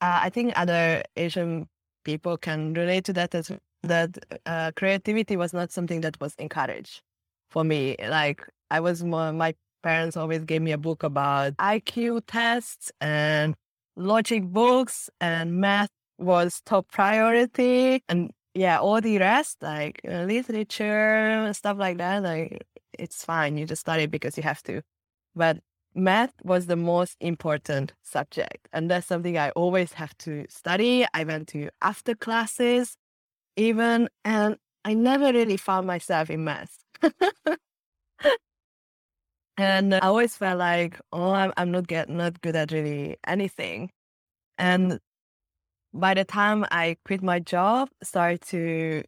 [0.00, 1.68] uh, I think other Asian
[2.04, 4.16] people can relate to that as that
[4.46, 7.02] uh, creativity was not something that was encouraged
[7.50, 7.96] for me.
[7.98, 13.54] Like I was more, my parents always gave me a book about IQ tests and
[13.96, 18.02] logic books and math was top priority.
[18.08, 22.66] And yeah, all the rest, like uh, literature, stuff like that, like
[22.98, 23.56] it's fine.
[23.56, 24.82] You just study because you have to.
[25.34, 25.58] But
[25.94, 28.68] math was the most important subject.
[28.72, 31.06] And that's something I always have to study.
[31.14, 32.96] I went to after classes
[33.56, 36.78] even, and I never really found myself in math.
[39.56, 43.90] and I always felt like, oh, I'm, I'm not get not good at really anything.
[44.58, 45.00] And
[45.94, 49.04] by the time I quit my job, started to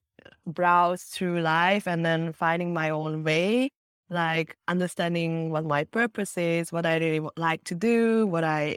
[0.47, 3.71] browse through life and then finding my own way,
[4.11, 8.77] like understanding what my purpose is, what I really like to do, what I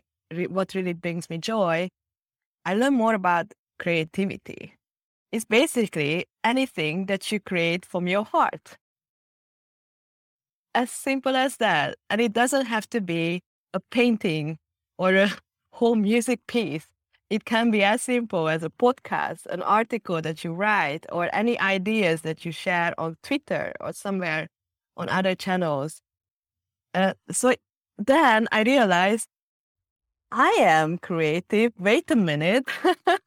[0.49, 1.89] what really brings me joy.
[2.65, 4.75] I learned more about creativity.
[5.31, 8.77] It's basically anything that you create from your heart.
[10.75, 11.97] As simple as that.
[12.09, 13.41] And it doesn't have to be
[13.73, 14.57] a painting
[14.97, 15.31] or a
[15.73, 16.87] whole music piece.
[17.29, 21.59] It can be as simple as a podcast, an article that you write, or any
[21.59, 24.49] ideas that you share on Twitter or somewhere
[24.95, 26.01] on other channels.
[26.93, 27.55] Uh, so
[27.97, 29.27] then I realized
[30.31, 31.73] I am creative.
[31.79, 32.67] Wait a minute.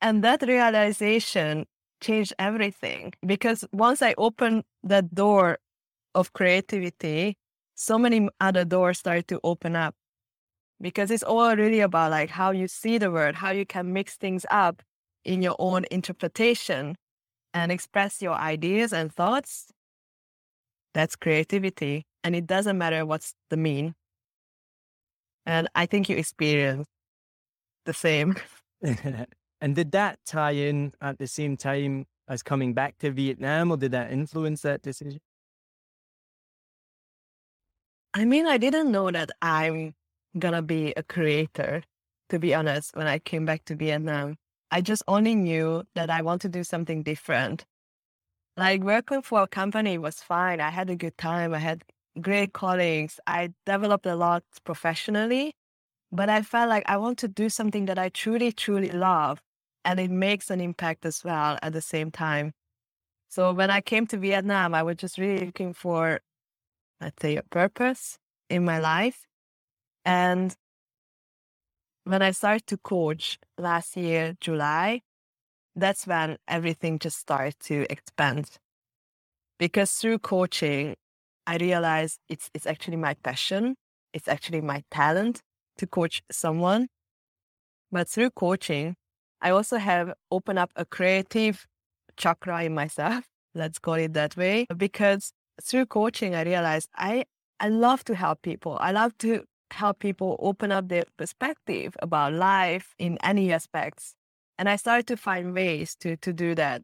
[0.00, 1.66] and that realization
[2.04, 5.58] changed everything because once I opened that door
[6.14, 7.36] of creativity,
[7.74, 9.94] so many other doors started to open up
[10.80, 14.16] because it's all really about like how you see the world, how you can mix
[14.16, 14.82] things up
[15.24, 16.96] in your own interpretation
[17.54, 19.72] and express your ideas and thoughts.
[20.92, 22.04] That's creativity.
[22.22, 23.94] And it doesn't matter what's the mean.
[25.46, 26.86] And I think you experience
[27.86, 28.36] the same.
[29.64, 33.78] and did that tie in at the same time as coming back to Vietnam, or
[33.78, 35.20] did that influence that decision?
[38.12, 39.94] I mean, I didn't know that I'm
[40.38, 41.82] gonna be a creator,
[42.28, 44.36] to be honest, when I came back to Vietnam.
[44.70, 47.64] I just only knew that I want to do something different.
[48.58, 50.60] Like working for a company was fine.
[50.60, 51.54] I had a good time.
[51.54, 51.84] I had
[52.20, 53.18] great colleagues.
[53.26, 55.54] I developed a lot professionally,
[56.12, 59.40] but I felt like I want to do something that I truly, truly love.
[59.84, 62.52] And it makes an impact as well at the same time.
[63.28, 66.20] So when I came to Vietnam, I was just really looking for,
[67.00, 68.18] let's say, a purpose
[68.48, 69.26] in my life.
[70.04, 70.54] And
[72.04, 75.02] when I started to coach last year, July,
[75.74, 78.58] that's when everything just started to expand.
[79.58, 80.96] Because through coaching,
[81.46, 83.76] I realized it's it's actually my passion.
[84.12, 85.40] It's actually my talent
[85.78, 86.88] to coach someone.
[87.90, 88.96] But through coaching,
[89.44, 91.66] I also have opened up a creative
[92.16, 93.24] chakra in myself.
[93.54, 94.66] Let's call it that way.
[94.76, 95.32] Because
[95.62, 97.26] through coaching, I realized I
[97.60, 98.78] I love to help people.
[98.80, 104.14] I love to help people open up their perspective about life in any aspects.
[104.58, 106.82] And I started to find ways to to do that.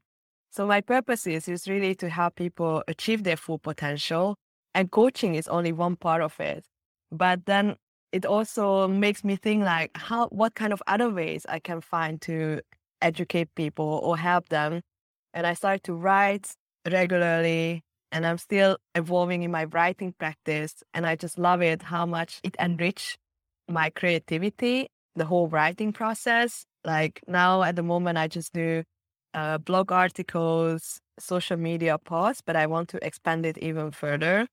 [0.53, 4.37] So my purpose is, is really to help people achieve their full potential
[4.75, 6.65] and coaching is only one part of it.
[7.11, 7.77] But then
[8.13, 12.21] it also makes me think like how what kind of other ways I can find
[12.23, 12.61] to
[13.01, 14.83] educate people or help them.
[15.33, 16.53] And I started to write
[16.91, 17.83] regularly
[18.13, 20.83] and I'm still evolving in my writing practice.
[20.93, 23.17] And I just love it how much it enriched
[23.69, 26.65] my creativity, the whole writing process.
[26.85, 28.83] Like now at the moment, I just do
[29.35, 34.49] uh, blog articles, social media posts, but I want to expand it even further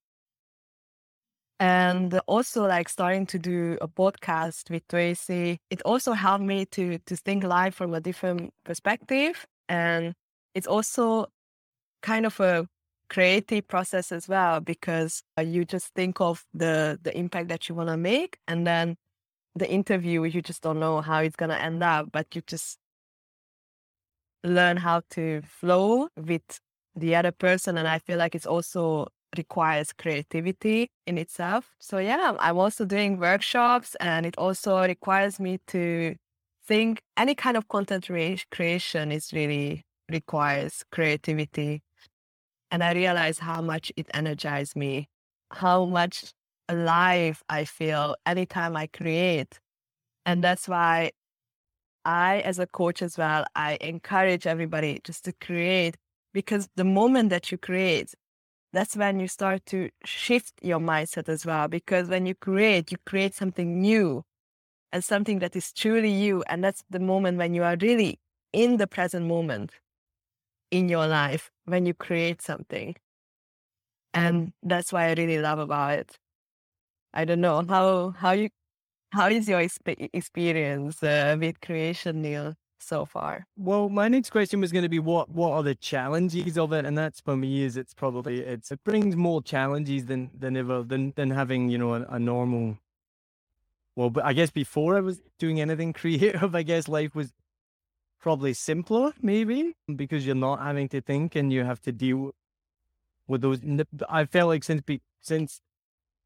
[1.59, 6.99] and also like starting to do a podcast with Tracy, it also helped me to
[6.99, 10.13] to think life from a different perspective, and
[10.53, 11.27] it's also
[12.01, 12.67] kind of a
[13.09, 17.75] creative process as well because uh, you just think of the the impact that you
[17.75, 18.95] want to make, and then
[19.55, 22.77] the interview you just don't know how it's gonna end up, but you just
[24.43, 26.59] learn how to flow with
[26.95, 29.07] the other person, and I feel like it's also
[29.37, 31.75] requires creativity in itself.
[31.79, 36.15] So yeah, I'm also doing workshops and it also requires me to
[36.65, 41.81] think any kind of content re- creation is really requires creativity.
[42.71, 45.07] And I realize how much it energizes me,
[45.51, 46.33] how much
[46.67, 49.59] alive I feel anytime I create.
[50.25, 51.11] And that's why
[52.03, 55.97] I, as a coach as well, I encourage everybody just to create
[56.33, 58.13] because the moment that you create,
[58.77, 61.67] that's when you start to shift your mindset as well.
[61.69, 64.25] Because when you create, you create something new
[64.91, 66.43] and something that is truly you.
[66.49, 68.19] And that's the moment when you are really
[68.53, 69.73] in the present moment
[70.71, 72.95] in your life when you create something.
[74.13, 76.17] And that's why I really love about it.
[77.13, 78.49] I don't know how how you
[79.13, 82.55] how is your exp- experience uh, with creation, Neil?
[82.87, 83.45] So far.
[83.57, 86.85] Well, my next question was going to be what what are the challenges of it,
[86.85, 90.83] and that's for me is it's probably it's it brings more challenges than than ever
[90.83, 92.77] than than having you know a, a normal.
[93.95, 97.33] Well, but I guess before I was doing anything creative, I guess life was
[98.19, 102.31] probably simpler, maybe because you're not having to think and you have to deal
[103.27, 103.59] with those.
[104.09, 105.61] I felt like since be, since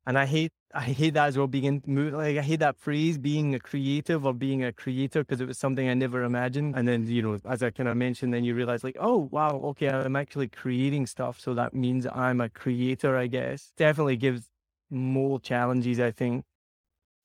[0.06, 1.48] and I hate I hate that as well.
[1.48, 5.48] Being like I hate that phrase, being a creative or being a creator, because it
[5.48, 6.76] was something I never imagined.
[6.78, 9.62] And then you know, as I kind of mentioned, then you realize like, oh wow,
[9.72, 13.18] okay, I'm actually creating stuff, so that means I'm a creator.
[13.18, 14.48] I guess definitely gives
[14.90, 16.00] more challenges.
[16.00, 16.46] I think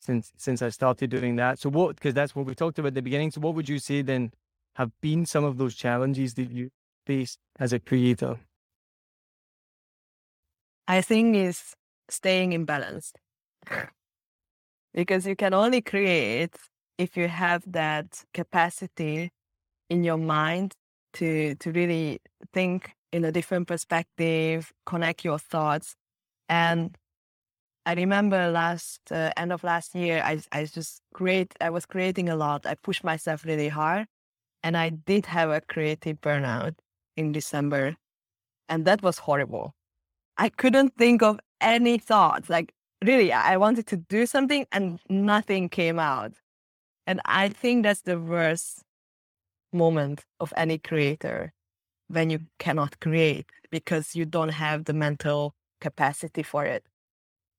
[0.01, 1.59] since since I started doing that.
[1.59, 1.97] So what?
[1.97, 3.31] Because that's what we talked about at the beginning.
[3.31, 4.33] So what would you say then
[4.77, 6.71] have been some of those challenges that you
[7.07, 8.39] faced as a creator?
[10.89, 11.75] I think is
[12.09, 13.13] staying in balance.
[14.95, 16.57] because you can only create
[16.99, 19.31] if you have that capacity
[19.91, 20.75] in your mind
[21.15, 22.21] to to really
[22.53, 25.95] think in a different perspective, connect your thoughts.
[26.49, 26.97] And
[27.87, 31.55] I remember last uh, end of last year, I I just create.
[31.61, 32.67] I was creating a lot.
[32.67, 34.07] I pushed myself really hard,
[34.63, 36.75] and I did have a creative burnout
[37.17, 37.97] in December,
[38.69, 39.75] and that was horrible.
[40.39, 42.49] I couldn't think of any thoughts.
[42.49, 42.73] Like
[43.05, 46.33] really, I wanted to do something, and nothing came out.
[47.07, 48.83] And I think that's the worst
[49.73, 51.53] moment of any creator
[52.09, 56.85] when you cannot create because you don't have the mental capacity for it.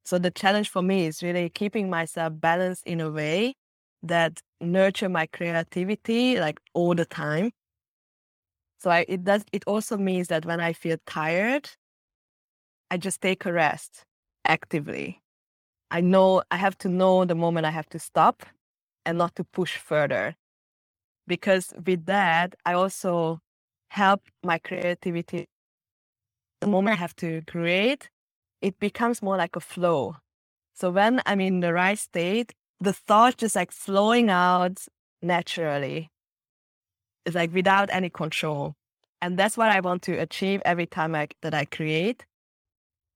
[0.06, 3.56] So the challenge for me is really keeping myself balanced in a way
[4.04, 7.52] that nurture my creativity like all the time.
[8.80, 11.70] So I, it does it also means that when I feel tired,
[12.90, 14.04] I just take a rest
[14.46, 15.22] actively.
[15.92, 18.46] I know I have to know the moment I have to stop
[19.06, 20.36] and not to push further.
[21.28, 23.40] Because with that, I also
[23.90, 25.46] help my creativity.
[26.62, 28.10] The moment I have to create,
[28.62, 30.16] it becomes more like a flow.
[30.74, 34.86] So when I'm in the right state, the thought just like flowing out
[35.22, 36.10] naturally.
[37.26, 38.76] It's like without any control.
[39.22, 42.26] And that's what I want to achieve every time I, that I create.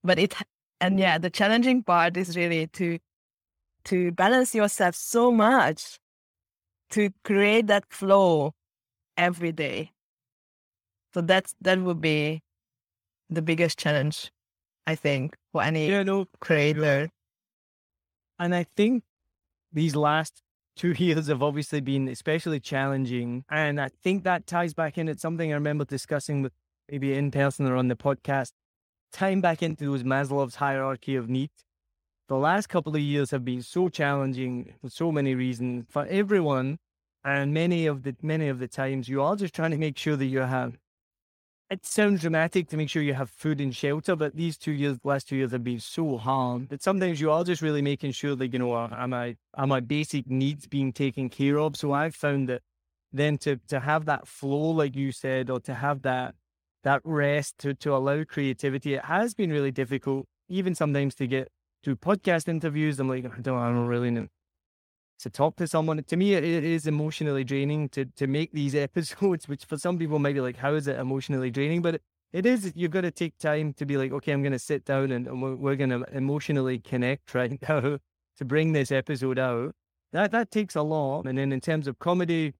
[0.03, 0.33] But it,
[0.79, 2.99] and yeah, the challenging part is really to,
[3.85, 5.99] to balance yourself so much
[6.91, 8.53] to create that flow
[9.17, 9.91] every day.
[11.13, 12.41] So that's that would be
[13.29, 14.31] the biggest challenge,
[14.87, 17.09] I think, for any Yeah, no, creator.
[18.39, 19.03] And I think
[19.71, 20.41] these last
[20.75, 23.43] two years have obviously been especially challenging.
[23.49, 25.07] And I think that ties back in.
[25.07, 26.53] It's something I remember discussing with
[26.89, 28.51] maybe in person or on the podcast,
[29.12, 31.51] tying back into those Maslow's hierarchy of need,
[32.28, 36.80] The last couple of years have been so challenging for so many reasons for everyone.
[37.26, 40.16] And many of the many of the times you are just trying to make sure
[40.16, 40.78] that you have
[41.70, 44.97] it sounds dramatic to make sure you have food and shelter, but these two years,
[45.05, 48.36] last two years have been so hard that sometimes you are just really making sure
[48.36, 51.78] that, you know, are my, are my basic needs being taken care of?
[51.78, 52.62] So I've found that
[53.14, 56.36] then to, to have that flow, like you said, or to have that,
[56.84, 61.49] that rest to, to allow creativity, it has been really difficult, even sometimes to get
[61.84, 62.99] to podcast interviews.
[62.99, 64.27] I'm like, I don't, I don't really know
[65.21, 66.03] to talk to someone.
[66.03, 70.19] To me, it is emotionally draining to to make these episodes, which for some people
[70.19, 71.82] might be like, how is it emotionally draining?
[71.82, 72.01] But
[72.34, 72.71] it is.
[72.75, 75.27] You've got to take time to be like, okay, I'm going to sit down and,
[75.27, 77.99] and we're, we're going to emotionally connect right now
[78.38, 79.73] to bring this episode out.
[80.13, 81.25] That that takes a lot.
[81.25, 82.53] And then in terms of comedy,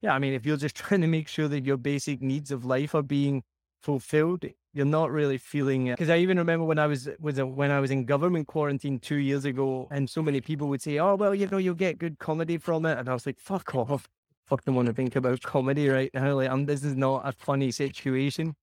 [0.00, 2.64] yeah, I mean, if you're just trying to make sure that your basic needs of
[2.64, 3.42] life are being
[3.82, 5.98] fulfilled, you're not really feeling it.
[5.98, 8.98] Because I even remember when I was was a, when I was in government quarantine
[8.98, 11.98] two years ago, and so many people would say, "Oh, well, you know, you'll get
[11.98, 14.08] good comedy from it," and I was like, "Fuck off."
[14.46, 16.34] Fuck don't want to think about comedy right now.
[16.34, 18.54] Like, I'm, this is not a funny situation.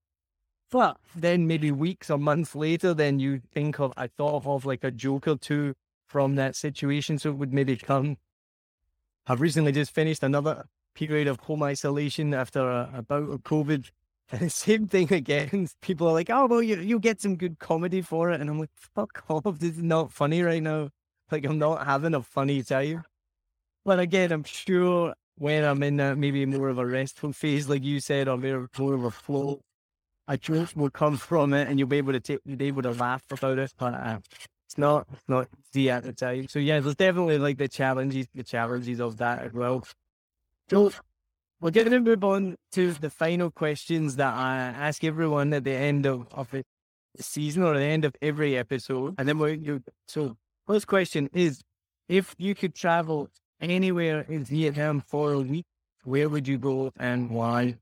[0.72, 4.84] But then maybe weeks or months later, then you think of, I thought of like
[4.84, 5.76] a joke or two
[6.08, 7.20] from that situation.
[7.20, 8.18] So it would maybe come.
[9.28, 13.92] I've recently just finished another period of home isolation after a, a bout of COVID.
[14.32, 15.68] And the same thing again.
[15.82, 18.42] People are like, oh, well, you, you get some good comedy for it.
[18.42, 19.60] And I'm like, fuck off.
[19.60, 20.90] This is not funny right now.
[21.32, 23.04] Like, I'm not having a funny time.
[23.86, 27.84] But again, I'm sure when I'm in a, maybe more of a restful phase, like
[27.84, 29.62] you said, or more of a flow,
[30.28, 32.84] a joke will come from it and you'll be able to take, you'll be able
[32.84, 33.74] to laugh about it.
[33.78, 34.20] But uh,
[34.68, 36.48] it's not, not easy at the time.
[36.48, 39.84] So yeah, there's definitely like the challenges, the challenges of that as well.
[40.70, 40.92] So
[41.64, 45.72] we're going to move on to the final questions that I ask everyone at the
[45.72, 46.66] end of, of the
[47.18, 49.16] season or the end of every episode.
[49.18, 50.36] And then we're, you, so
[50.68, 51.62] first question is,
[52.10, 53.30] if you could travel
[53.62, 55.64] anywhere in Vietnam for a week,
[56.04, 57.78] where would you go and why?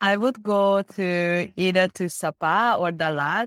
[0.00, 3.46] I would go to either to Sapa or Dalat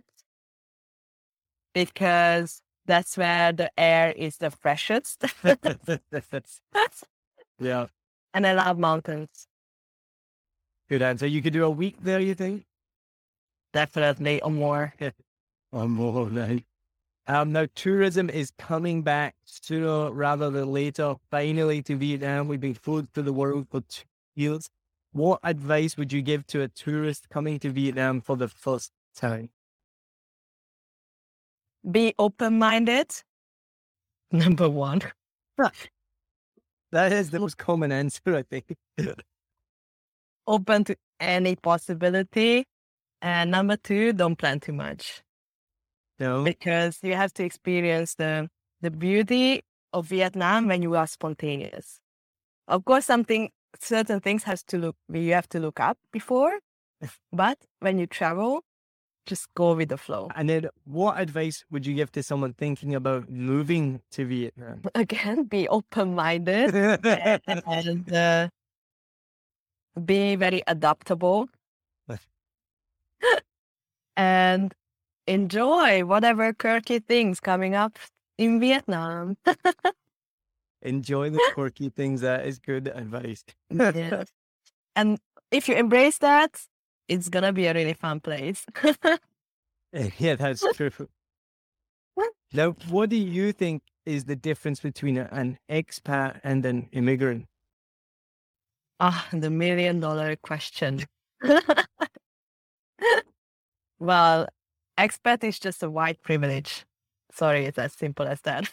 [1.73, 5.25] because that's where the air is the freshest.
[7.59, 7.87] yeah.
[8.35, 9.47] And I love mountains.
[10.89, 11.25] Good answer.
[11.25, 12.65] You could do a week there, you think?
[13.73, 14.93] Definitely or more.
[15.71, 16.63] or more, right?
[17.27, 22.47] Um, now, tourism is coming back sooner rather than later, finally to Vietnam.
[22.47, 24.03] We've been closed to the world for two
[24.35, 24.69] years.
[25.11, 29.49] What advice would you give to a tourist coming to Vietnam for the first time?
[31.89, 33.11] Be open minded.
[34.31, 35.01] Number one.
[36.91, 38.75] That is the most common answer, I think.
[40.47, 42.65] open to any possibility
[43.21, 45.23] And number two, don't plan too much
[46.19, 46.43] No.
[46.43, 48.49] because you have to experience the
[48.81, 49.63] the beauty
[49.93, 51.99] of Vietnam when you are spontaneous.
[52.67, 56.59] Of course, something certain things has to look you have to look up before,
[57.33, 58.63] but when you travel,
[59.25, 60.29] just go with the flow.
[60.35, 64.81] And then, what advice would you give to someone thinking about moving to Vietnam?
[64.95, 66.75] Again, be open minded
[67.47, 68.49] and uh,
[70.03, 71.47] be very adaptable
[74.17, 74.73] and
[75.27, 77.97] enjoy whatever quirky things coming up
[78.37, 79.37] in Vietnam.
[80.81, 82.21] Enjoy the quirky things.
[82.21, 83.43] That is good advice.
[83.71, 84.27] Yes.
[84.95, 85.17] And
[85.51, 86.61] if you embrace that,
[87.07, 88.65] it's gonna be a really fun place.
[90.19, 90.91] yeah, that's true.
[92.53, 97.47] Now, what do you think is the difference between an expat and an immigrant?
[98.99, 101.03] Ah, the million dollar question.
[103.99, 104.47] well,
[104.97, 106.85] expat is just a white privilege.
[107.33, 108.69] Sorry, it's as simple as that.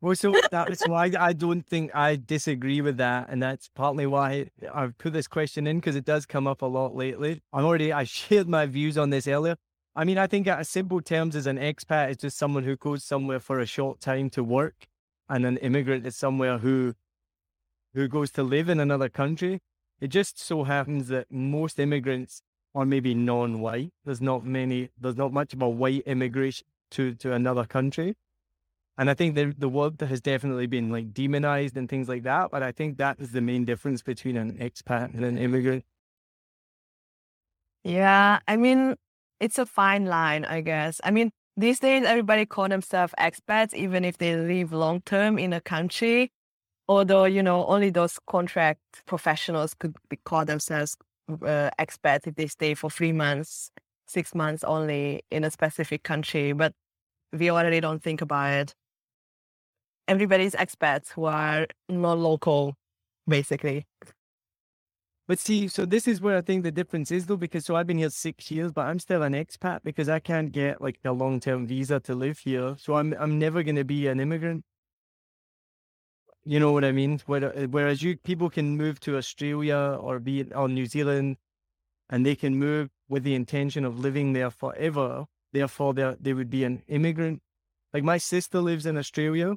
[0.00, 4.50] Well, so that's why I don't think I disagree with that, and that's partly why
[4.72, 7.42] I've put this question in because it does come up a lot lately.
[7.52, 9.56] I'm already I shared my views on this earlier.
[9.96, 12.76] I mean, I think at a simple terms, as an expat, is just someone who
[12.76, 14.86] goes somewhere for a short time to work,
[15.28, 16.94] and an immigrant is somewhere who
[17.94, 19.60] who goes to live in another country.
[20.00, 22.42] It just so happens that most immigrants
[22.72, 23.90] are maybe non-white.
[24.04, 24.90] There's not many.
[24.96, 28.14] There's not much of a white immigration to to another country.
[28.98, 32.50] And I think the the word has definitely been like demonized and things like that.
[32.50, 35.84] But I think that is the main difference between an expat and an immigrant.
[37.84, 38.96] yeah, I mean,
[39.40, 41.00] it's a fine line, I guess.
[41.04, 45.52] I mean, these days everybody call themselves expats, even if they live long term in
[45.52, 46.30] a country.
[46.88, 50.96] Although you know, only those contract professionals could be call themselves
[51.30, 53.70] uh, expats if they stay for three months,
[54.06, 56.52] six months only in a specific country.
[56.52, 56.74] But
[57.32, 58.74] we already don't think about it.
[60.08, 62.74] Everybody's expats who are not local,
[63.26, 63.86] basically.
[65.28, 67.86] But see, so this is where I think the difference is though, because so I've
[67.86, 71.12] been here six years, but I'm still an expat because I can't get like a
[71.12, 72.76] long term visa to live here.
[72.78, 74.64] So I'm I'm never gonna be an immigrant.
[76.44, 77.20] You know what I mean?
[77.26, 81.36] Where- Whereas you people can move to Australia or be or New Zealand,
[82.08, 85.26] and they can move with the intention of living there forever.
[85.52, 87.42] Therefore, they they would be an immigrant.
[87.92, 89.56] Like my sister lives in Australia,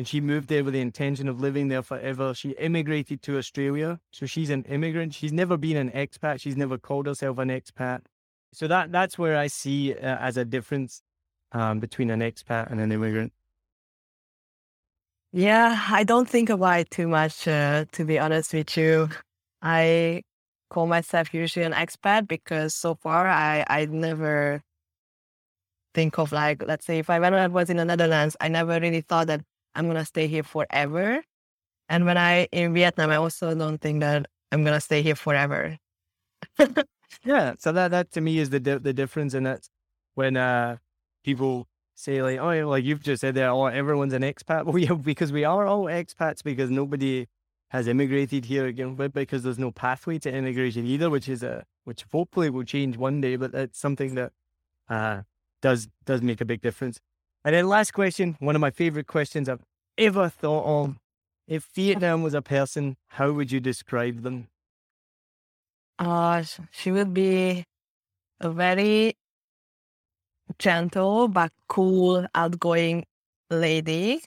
[0.00, 2.32] and she moved there with the intention of living there forever.
[2.32, 5.12] She immigrated to Australia, so she's an immigrant.
[5.12, 6.40] She's never been an expat.
[6.40, 8.00] She's never called herself an expat.
[8.50, 11.02] So that that's where I see uh, as a difference
[11.52, 13.34] um, between an expat and an immigrant.
[15.32, 19.10] Yeah, I don't think about it too much, uh, to be honest with you.
[19.60, 20.22] I
[20.70, 24.62] call myself usually an expat because so far I, I never
[25.92, 28.80] think of like, let's say if I when I was in the Netherlands, I never
[28.80, 29.42] really thought that
[29.74, 31.22] I'm gonna stay here forever.
[31.88, 35.78] And when I in Vietnam, I also don't think that I'm gonna stay here forever.
[37.24, 39.68] Yeah, so that that to me is the di- the difference, and that's
[40.14, 40.78] when uh
[41.24, 41.66] people
[41.96, 44.64] say like, oh, like you've just said there, oh, everyone's an expat.
[44.66, 47.26] Well, yeah, because we are all expats because nobody
[47.70, 51.64] has immigrated here again, but because there's no pathway to immigration either, which is a
[51.84, 54.32] which hopefully will change one day, but that's something that
[54.88, 55.22] uh
[55.62, 57.00] does does make a big difference.
[57.44, 59.64] And then last question, one of my favorite questions I've
[59.96, 60.96] ever thought of.
[61.48, 64.48] If Vietnam was a person, how would you describe them?
[65.98, 67.64] Uh, she would be
[68.40, 69.14] a very
[70.58, 73.04] gentle but cool, outgoing
[73.50, 74.22] lady.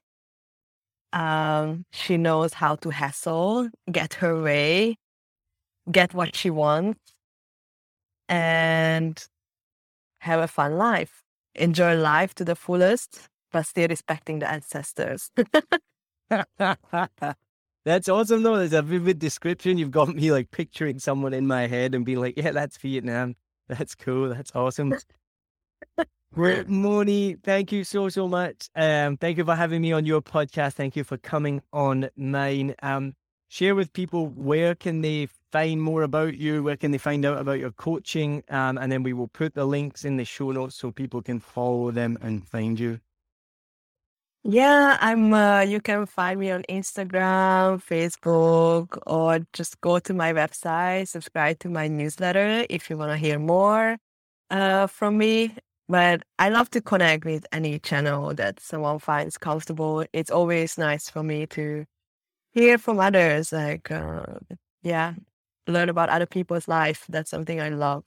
[1.13, 4.97] Um, she knows how to hustle, get her way,
[5.91, 6.99] get what she wants,
[8.27, 9.23] and
[10.19, 11.22] have a fun life.
[11.55, 15.31] Enjoy life to the fullest, but still respecting the ancestors.
[17.85, 18.57] that's awesome though.
[18.57, 19.77] There's a vivid description.
[19.77, 23.35] You've got me like picturing someone in my head and being like, yeah, that's Vietnam.
[23.67, 24.29] That's cool.
[24.29, 24.95] That's awesome.
[26.33, 28.69] Great, Moni, thank you so, so much.
[28.75, 30.73] Um, thank you for having me on your podcast.
[30.73, 32.75] Thank you for coming on mine.
[32.81, 33.13] Um,
[33.49, 36.63] share with people where can they find more about you?
[36.63, 38.43] Where can they find out about your coaching?
[38.49, 41.39] Um, and then we will put the links in the show notes so people can
[41.39, 42.99] follow them and find you.
[44.43, 45.33] Yeah, I'm.
[45.33, 51.59] Uh, you can find me on Instagram, Facebook, or just go to my website, subscribe
[51.59, 53.97] to my newsletter if you want to hear more
[54.49, 55.55] uh, from me.
[55.87, 60.05] But I love to connect with any channel that someone finds comfortable.
[60.11, 61.85] It's always nice for me to
[62.51, 63.53] hear from others.
[63.53, 64.25] Like, uh,
[64.81, 65.13] yeah,
[65.67, 67.05] learn about other people's life.
[67.09, 68.03] That's something I love.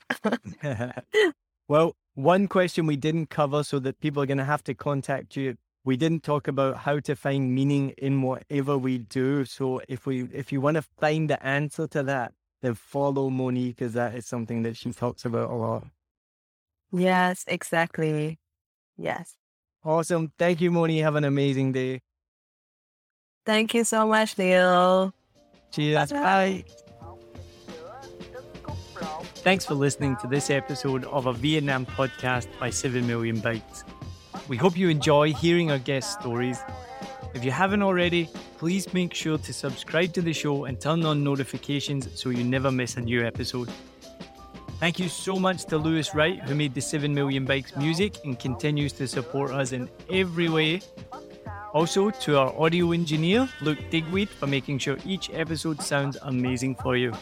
[1.69, 5.37] well, one question we didn't cover, so that people are going to have to contact
[5.37, 5.57] you.
[5.85, 9.45] We didn't talk about how to find meaning in whatever we do.
[9.45, 12.33] So if we, if you want to find the answer to that,
[12.63, 15.85] then follow Monique, because that is something that she talks about a lot.
[16.93, 18.39] yes, exactly.
[18.97, 19.37] Yes.
[19.85, 20.33] Awesome.
[20.39, 20.99] Thank you, Moni.
[21.01, 22.01] Have an amazing day.
[23.45, 25.15] Thank you so much, Neil.
[25.71, 26.11] Cheers.
[26.11, 26.65] Bye.
[29.47, 33.85] Thanks for listening to this episode of a Vietnam podcast by 7 Million Bikes.
[34.49, 36.59] We hope you enjoy hearing our guest stories.
[37.33, 38.29] If you haven't already,
[38.59, 42.73] please make sure to subscribe to the show and turn on notifications so you never
[42.73, 43.71] miss a new episode.
[44.81, 48.37] Thank you so much to Lewis Wright, who made the 7 Million Bikes music and
[48.37, 50.81] continues to support us in every way.
[51.73, 56.97] Also, to our audio engineer, Luke Digweed, for making sure each episode sounds amazing for
[56.97, 57.13] you.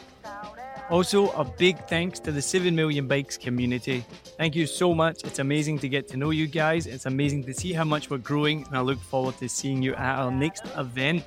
[0.90, 4.04] Also, a big thanks to the 7 Million Bikes community.
[4.36, 5.24] Thank you so much.
[5.24, 6.86] It's amazing to get to know you guys.
[6.86, 9.94] It's amazing to see how much we're growing, and I look forward to seeing you
[9.94, 11.24] at our next event.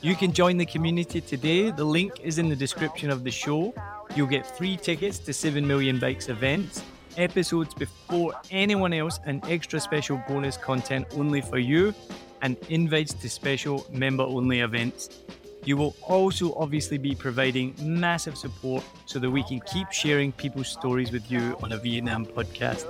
[0.00, 1.70] You can join the community today.
[1.70, 3.74] The link is in the description of the show.
[4.14, 6.82] You'll get free tickets to 7 Million Bikes events,
[7.18, 11.94] episodes before anyone else, and extra special bonus content only for you,
[12.40, 15.22] and invites to special member only events.
[15.66, 20.68] You will also obviously be providing massive support so that we can keep sharing people's
[20.68, 22.86] stories with you on a Vietnam podcast.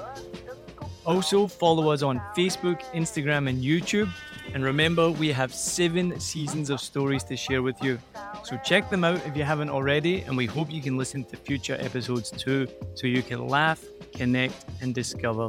[1.06, 4.10] Also, follow us on Facebook, Instagram, and YouTube.
[4.52, 7.98] And remember, we have seven seasons of stories to share with you.
[8.44, 10.20] So check them out if you haven't already.
[10.22, 14.66] And we hope you can listen to future episodes too, so you can laugh, connect,
[14.82, 15.48] and discover.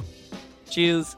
[0.70, 1.18] Cheers.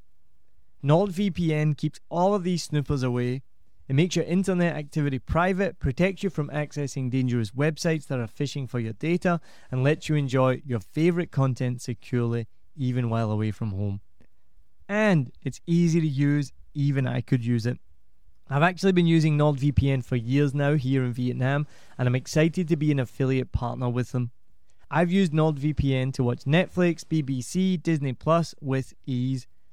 [0.83, 3.43] NordVPN keeps all of these snoopers away.
[3.87, 8.67] It makes your internet activity private, protects you from accessing dangerous websites that are phishing
[8.67, 13.71] for your data, and lets you enjoy your favorite content securely even while away from
[13.71, 14.01] home.
[14.89, 17.77] And it's easy to use, even I could use it.
[18.49, 21.67] I've actually been using NordVPN for years now here in Vietnam,
[21.97, 24.31] and I'm excited to be an affiliate partner with them.
[24.89, 29.47] I've used NordVPN to watch Netflix, BBC, Disney Plus with ease